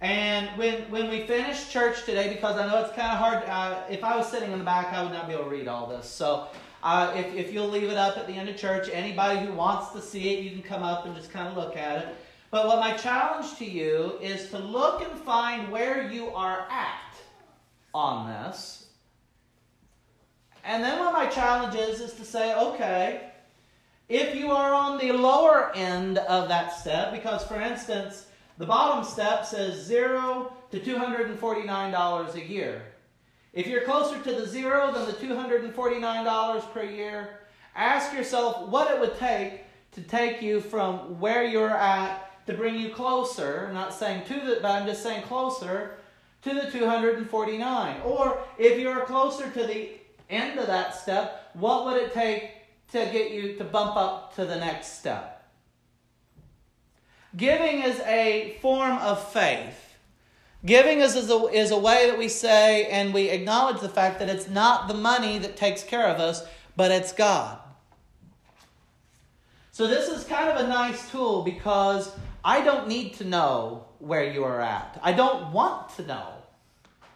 And 0.00 0.48
when, 0.56 0.90
when 0.90 1.10
we 1.10 1.26
finish 1.26 1.68
church 1.68 2.04
today, 2.04 2.32
because 2.32 2.56
I 2.56 2.66
know 2.66 2.82
it's 2.82 2.96
kind 2.96 3.12
of 3.12 3.18
hard, 3.18 3.44
uh, 3.46 3.82
if 3.90 4.02
I 4.02 4.16
was 4.16 4.30
sitting 4.30 4.50
in 4.50 4.58
the 4.58 4.64
back, 4.64 4.94
I 4.94 5.02
would 5.02 5.12
not 5.12 5.28
be 5.28 5.34
able 5.34 5.44
to 5.44 5.50
read 5.50 5.68
all 5.68 5.86
this. 5.86 6.06
So 6.08 6.48
uh, 6.82 7.12
if, 7.14 7.34
if 7.34 7.52
you'll 7.52 7.68
leave 7.68 7.90
it 7.90 7.98
up 7.98 8.16
at 8.16 8.26
the 8.26 8.32
end 8.32 8.48
of 8.48 8.56
church, 8.56 8.88
anybody 8.90 9.44
who 9.46 9.52
wants 9.52 9.92
to 9.92 10.00
see 10.00 10.34
it, 10.34 10.42
you 10.42 10.52
can 10.52 10.62
come 10.62 10.82
up 10.82 11.04
and 11.04 11.14
just 11.14 11.30
kind 11.30 11.46
of 11.46 11.56
look 11.56 11.76
at 11.76 11.98
it. 11.98 12.16
But 12.50 12.66
what 12.66 12.80
my 12.80 12.96
challenge 12.96 13.58
to 13.58 13.66
you 13.66 14.18
is 14.22 14.48
to 14.50 14.58
look 14.58 15.02
and 15.02 15.20
find 15.20 15.70
where 15.70 16.10
you 16.10 16.28
are 16.30 16.66
at 16.70 17.14
on 17.92 18.26
this 18.28 18.81
and 20.64 20.82
then 20.82 20.98
what 20.98 21.12
my 21.12 21.26
challenge 21.26 21.74
is, 21.74 22.00
is 22.00 22.12
to 22.14 22.24
say, 22.24 22.54
okay, 22.54 23.32
if 24.08 24.34
you 24.34 24.50
are 24.50 24.72
on 24.72 24.98
the 24.98 25.12
lower 25.12 25.72
end 25.74 26.18
of 26.18 26.48
that 26.48 26.78
step, 26.78 27.12
because 27.12 27.44
for 27.44 27.60
instance, 27.60 28.26
the 28.58 28.66
bottom 28.66 29.04
step 29.04 29.44
says 29.44 29.82
zero 29.84 30.52
to 30.70 30.78
$249 30.78 32.34
a 32.34 32.46
year. 32.46 32.82
If 33.52 33.66
you're 33.66 33.82
closer 33.82 34.18
to 34.18 34.32
the 34.32 34.46
zero 34.46 34.92
than 34.92 35.06
the 35.06 35.12
$249 35.12 36.72
per 36.72 36.82
year, 36.82 37.40
ask 37.74 38.12
yourself 38.12 38.68
what 38.68 38.90
it 38.90 39.00
would 39.00 39.18
take 39.18 39.60
to 39.92 40.00
take 40.00 40.40
you 40.40 40.60
from 40.60 41.20
where 41.20 41.44
you're 41.44 41.70
at 41.70 42.46
to 42.46 42.54
bring 42.54 42.76
you 42.76 42.90
closer, 42.90 43.66
I'm 43.68 43.74
not 43.74 43.94
saying 43.94 44.24
to 44.26 44.34
the, 44.34 44.58
but 44.60 44.70
I'm 44.70 44.86
just 44.86 45.02
saying 45.02 45.22
closer 45.22 45.96
to 46.42 46.54
the 46.54 46.70
249. 46.70 48.00
Or 48.02 48.38
if 48.58 48.78
you're 48.78 49.04
closer 49.04 49.48
to 49.50 49.66
the 49.66 49.90
of 50.32 50.66
that 50.66 50.94
step, 50.94 51.50
what 51.54 51.84
would 51.84 52.02
it 52.02 52.14
take 52.14 52.50
to 52.92 52.98
get 53.12 53.32
you 53.32 53.54
to 53.54 53.64
bump 53.64 53.96
up 53.96 54.34
to 54.36 54.44
the 54.44 54.56
next 54.56 54.98
step? 54.98 55.50
Giving 57.36 57.82
is 57.82 58.00
a 58.00 58.58
form 58.60 58.98
of 58.98 59.32
faith. 59.32 59.96
Giving 60.64 61.00
is, 61.00 61.16
is, 61.16 61.30
a, 61.30 61.46
is 61.46 61.70
a 61.70 61.78
way 61.78 62.08
that 62.08 62.18
we 62.18 62.28
say 62.28 62.86
and 62.86 63.12
we 63.12 63.30
acknowledge 63.30 63.80
the 63.80 63.88
fact 63.88 64.18
that 64.20 64.28
it's 64.28 64.48
not 64.48 64.86
the 64.86 64.94
money 64.94 65.38
that 65.38 65.56
takes 65.56 65.82
care 65.82 66.06
of 66.06 66.20
us, 66.20 66.44
but 66.76 66.90
it's 66.90 67.12
God. 67.12 67.58
So, 69.72 69.86
this 69.86 70.08
is 70.08 70.24
kind 70.24 70.50
of 70.50 70.62
a 70.62 70.68
nice 70.68 71.10
tool 71.10 71.42
because 71.42 72.14
I 72.44 72.62
don't 72.62 72.88
need 72.88 73.14
to 73.14 73.24
know 73.24 73.86
where 73.98 74.30
you 74.30 74.44
are 74.44 74.60
at. 74.60 75.00
I 75.02 75.12
don't 75.12 75.52
want 75.52 75.88
to 75.96 76.06
know 76.06 76.34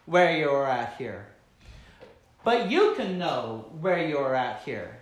where 0.05 0.35
you 0.35 0.49
are 0.49 0.67
at 0.67 0.95
here. 0.97 1.27
But 2.47 2.71
you 2.71 2.93
can 2.95 3.17
know 3.17 3.65
where 3.81 4.07
you're 4.07 4.33
at 4.33 4.61
here. 4.63 4.95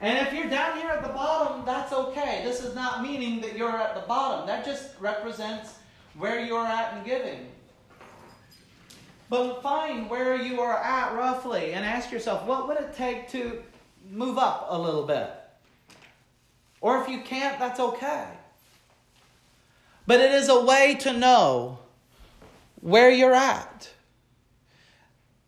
And 0.00 0.24
if 0.24 0.32
you're 0.32 0.48
down 0.48 0.78
here 0.78 0.90
at 0.90 1.02
the 1.02 1.08
bottom, 1.08 1.64
that's 1.66 1.92
okay. 1.92 2.42
This 2.44 2.62
is 2.62 2.72
not 2.72 3.02
meaning 3.02 3.40
that 3.40 3.56
you're 3.56 3.76
at 3.76 3.96
the 3.96 4.02
bottom. 4.02 4.46
That 4.46 4.64
just 4.64 4.90
represents 5.00 5.74
where 6.16 6.38
you're 6.38 6.64
at 6.64 6.96
in 6.96 7.02
giving. 7.02 7.48
But 9.28 9.60
find 9.60 10.08
where 10.08 10.36
you 10.36 10.60
are 10.60 10.78
at 10.78 11.16
roughly 11.16 11.72
and 11.72 11.84
ask 11.84 12.12
yourself, 12.12 12.46
what 12.46 12.68
would 12.68 12.76
it 12.76 12.94
take 12.94 13.28
to 13.30 13.60
move 14.08 14.38
up 14.38 14.68
a 14.70 14.78
little 14.78 15.04
bit? 15.04 15.32
Or 16.80 17.02
if 17.02 17.08
you 17.08 17.22
can't, 17.22 17.58
that's 17.58 17.80
okay. 17.80 18.26
But 20.06 20.20
it 20.20 20.30
is 20.30 20.48
a 20.48 20.64
way 20.64 20.94
to 21.00 21.12
know 21.12 21.80
where 22.80 23.10
you're 23.10 23.34
at. 23.34 23.90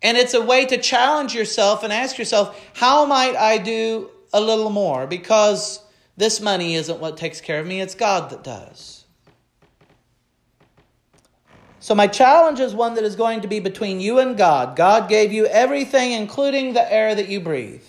And 0.01 0.17
it's 0.17 0.33
a 0.33 0.41
way 0.41 0.65
to 0.65 0.77
challenge 0.77 1.33
yourself 1.33 1.83
and 1.83 1.91
ask 1.91 2.17
yourself, 2.17 2.61
how 2.73 3.05
might 3.05 3.35
I 3.35 3.57
do 3.57 4.09
a 4.33 4.41
little 4.41 4.69
more? 4.69 5.07
Because 5.07 5.79
this 6.17 6.39
money 6.39 6.75
isn't 6.75 6.99
what 6.99 7.17
takes 7.17 7.41
care 7.41 7.59
of 7.59 7.67
me, 7.67 7.81
it's 7.81 7.95
God 7.95 8.29
that 8.29 8.43
does. 8.43 9.05
So, 11.79 11.93
my 11.93 12.07
challenge 12.07 12.59
is 12.59 12.73
one 12.73 12.95
that 12.95 13.03
is 13.03 13.15
going 13.15 13.41
to 13.41 13.47
be 13.47 13.59
between 13.59 13.99
you 13.99 14.17
and 14.17 14.35
God. 14.35 14.75
God 14.75 15.07
gave 15.07 15.31
you 15.31 15.45
everything, 15.45 16.13
including 16.13 16.73
the 16.73 16.91
air 16.91 17.13
that 17.13 17.29
you 17.29 17.39
breathe. 17.39 17.83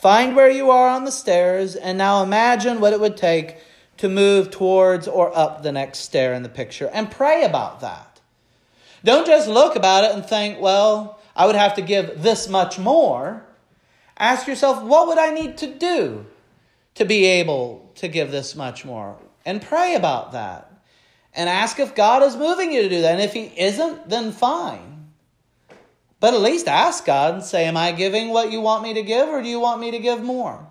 Find 0.00 0.36
where 0.36 0.50
you 0.50 0.70
are 0.70 0.88
on 0.88 1.04
the 1.04 1.12
stairs, 1.12 1.74
and 1.74 1.98
now 1.98 2.22
imagine 2.22 2.80
what 2.80 2.92
it 2.92 3.00
would 3.00 3.16
take 3.16 3.56
to 3.96 4.08
move 4.08 4.50
towards 4.50 5.06
or 5.06 5.36
up 5.36 5.62
the 5.62 5.72
next 5.72 5.98
stair 5.98 6.32
in 6.32 6.42
the 6.42 6.48
picture, 6.48 6.88
and 6.92 7.10
pray 7.10 7.42
about 7.42 7.80
that. 7.80 8.09
Don't 9.04 9.26
just 9.26 9.48
look 9.48 9.76
about 9.76 10.04
it 10.04 10.12
and 10.12 10.24
think, 10.24 10.60
well, 10.60 11.20
I 11.34 11.46
would 11.46 11.56
have 11.56 11.74
to 11.74 11.82
give 11.82 12.22
this 12.22 12.48
much 12.48 12.78
more. 12.78 13.46
Ask 14.16 14.46
yourself, 14.46 14.82
what 14.82 15.08
would 15.08 15.18
I 15.18 15.30
need 15.30 15.58
to 15.58 15.66
do 15.66 16.26
to 16.96 17.04
be 17.04 17.24
able 17.24 17.90
to 17.96 18.08
give 18.08 18.30
this 18.30 18.54
much 18.54 18.84
more? 18.84 19.16
And 19.46 19.62
pray 19.62 19.94
about 19.94 20.32
that 20.32 20.70
and 21.32 21.48
ask 21.48 21.78
if 21.78 21.94
God 21.94 22.22
is 22.22 22.36
moving 22.36 22.72
you 22.72 22.82
to 22.82 22.88
do 22.88 23.02
that. 23.02 23.12
And 23.12 23.22
if 23.22 23.32
He 23.32 23.52
isn't, 23.56 24.08
then 24.08 24.32
fine. 24.32 25.12
But 26.18 26.34
at 26.34 26.40
least 26.40 26.68
ask 26.68 27.04
God 27.04 27.34
and 27.34 27.42
say, 27.42 27.64
Am 27.64 27.76
I 27.76 27.92
giving 27.92 28.28
what 28.28 28.50
you 28.50 28.60
want 28.60 28.82
me 28.82 28.94
to 28.94 29.02
give, 29.02 29.28
or 29.28 29.42
do 29.42 29.48
you 29.48 29.60
want 29.60 29.80
me 29.80 29.92
to 29.92 29.98
give 29.98 30.22
more? 30.22 30.66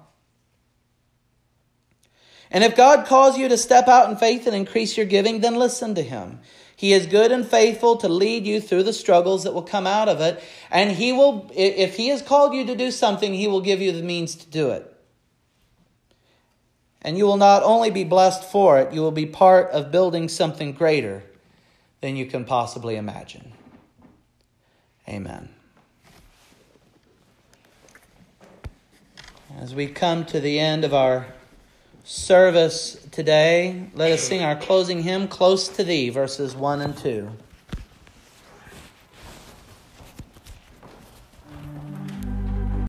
And 2.51 2.63
if 2.63 2.75
God 2.75 3.05
calls 3.05 3.37
you 3.37 3.47
to 3.47 3.57
step 3.57 3.87
out 3.87 4.09
in 4.09 4.17
faith 4.17 4.47
and 4.47 4.55
increase 4.55 4.97
your 4.97 5.05
giving, 5.05 5.39
then 5.39 5.55
listen 5.55 5.95
to 5.95 6.03
Him. 6.03 6.39
He 6.79 6.93
is 6.93 7.07
good 7.07 7.33
and 7.33 7.45
faithful 7.45 7.97
to 7.97 8.07
lead 8.07 8.47
you 8.47 8.61
through 8.61 8.83
the 8.83 8.93
struggles 8.93 9.43
that 9.43 9.53
will 9.53 9.63
come 9.63 9.85
out 9.85 10.07
of 10.07 10.21
it. 10.21 10.41
And 10.71 10.93
He 10.93 11.11
will, 11.11 11.51
if 11.53 11.97
He 11.97 12.07
has 12.07 12.21
called 12.21 12.53
you 12.53 12.65
to 12.67 12.73
do 12.73 12.89
something, 12.89 13.33
He 13.33 13.49
will 13.49 13.59
give 13.59 13.81
you 13.81 13.91
the 13.91 14.01
means 14.01 14.33
to 14.35 14.49
do 14.49 14.69
it. 14.69 14.89
And 17.01 17.17
you 17.17 17.25
will 17.25 17.35
not 17.35 17.63
only 17.63 17.91
be 17.91 18.05
blessed 18.05 18.45
for 18.45 18.79
it, 18.79 18.93
you 18.93 19.01
will 19.01 19.11
be 19.11 19.25
part 19.25 19.69
of 19.71 19.91
building 19.91 20.29
something 20.29 20.71
greater 20.71 21.21
than 21.99 22.15
you 22.15 22.25
can 22.25 22.45
possibly 22.45 22.95
imagine. 22.95 23.51
Amen. 25.05 25.49
As 29.59 29.75
we 29.75 29.87
come 29.87 30.23
to 30.27 30.39
the 30.39 30.61
end 30.61 30.85
of 30.85 30.93
our 30.93 31.27
service 32.09 32.97
today, 33.11 33.85
let 33.93 34.11
us 34.11 34.23
sing 34.23 34.41
our 34.41 34.55
closing 34.55 35.03
hymn, 35.03 35.27
Close 35.27 35.67
to 35.67 35.83
Thee, 35.83 36.09
verses 36.09 36.55
1 36.55 36.81
and 36.81 36.97
2. 36.97 37.29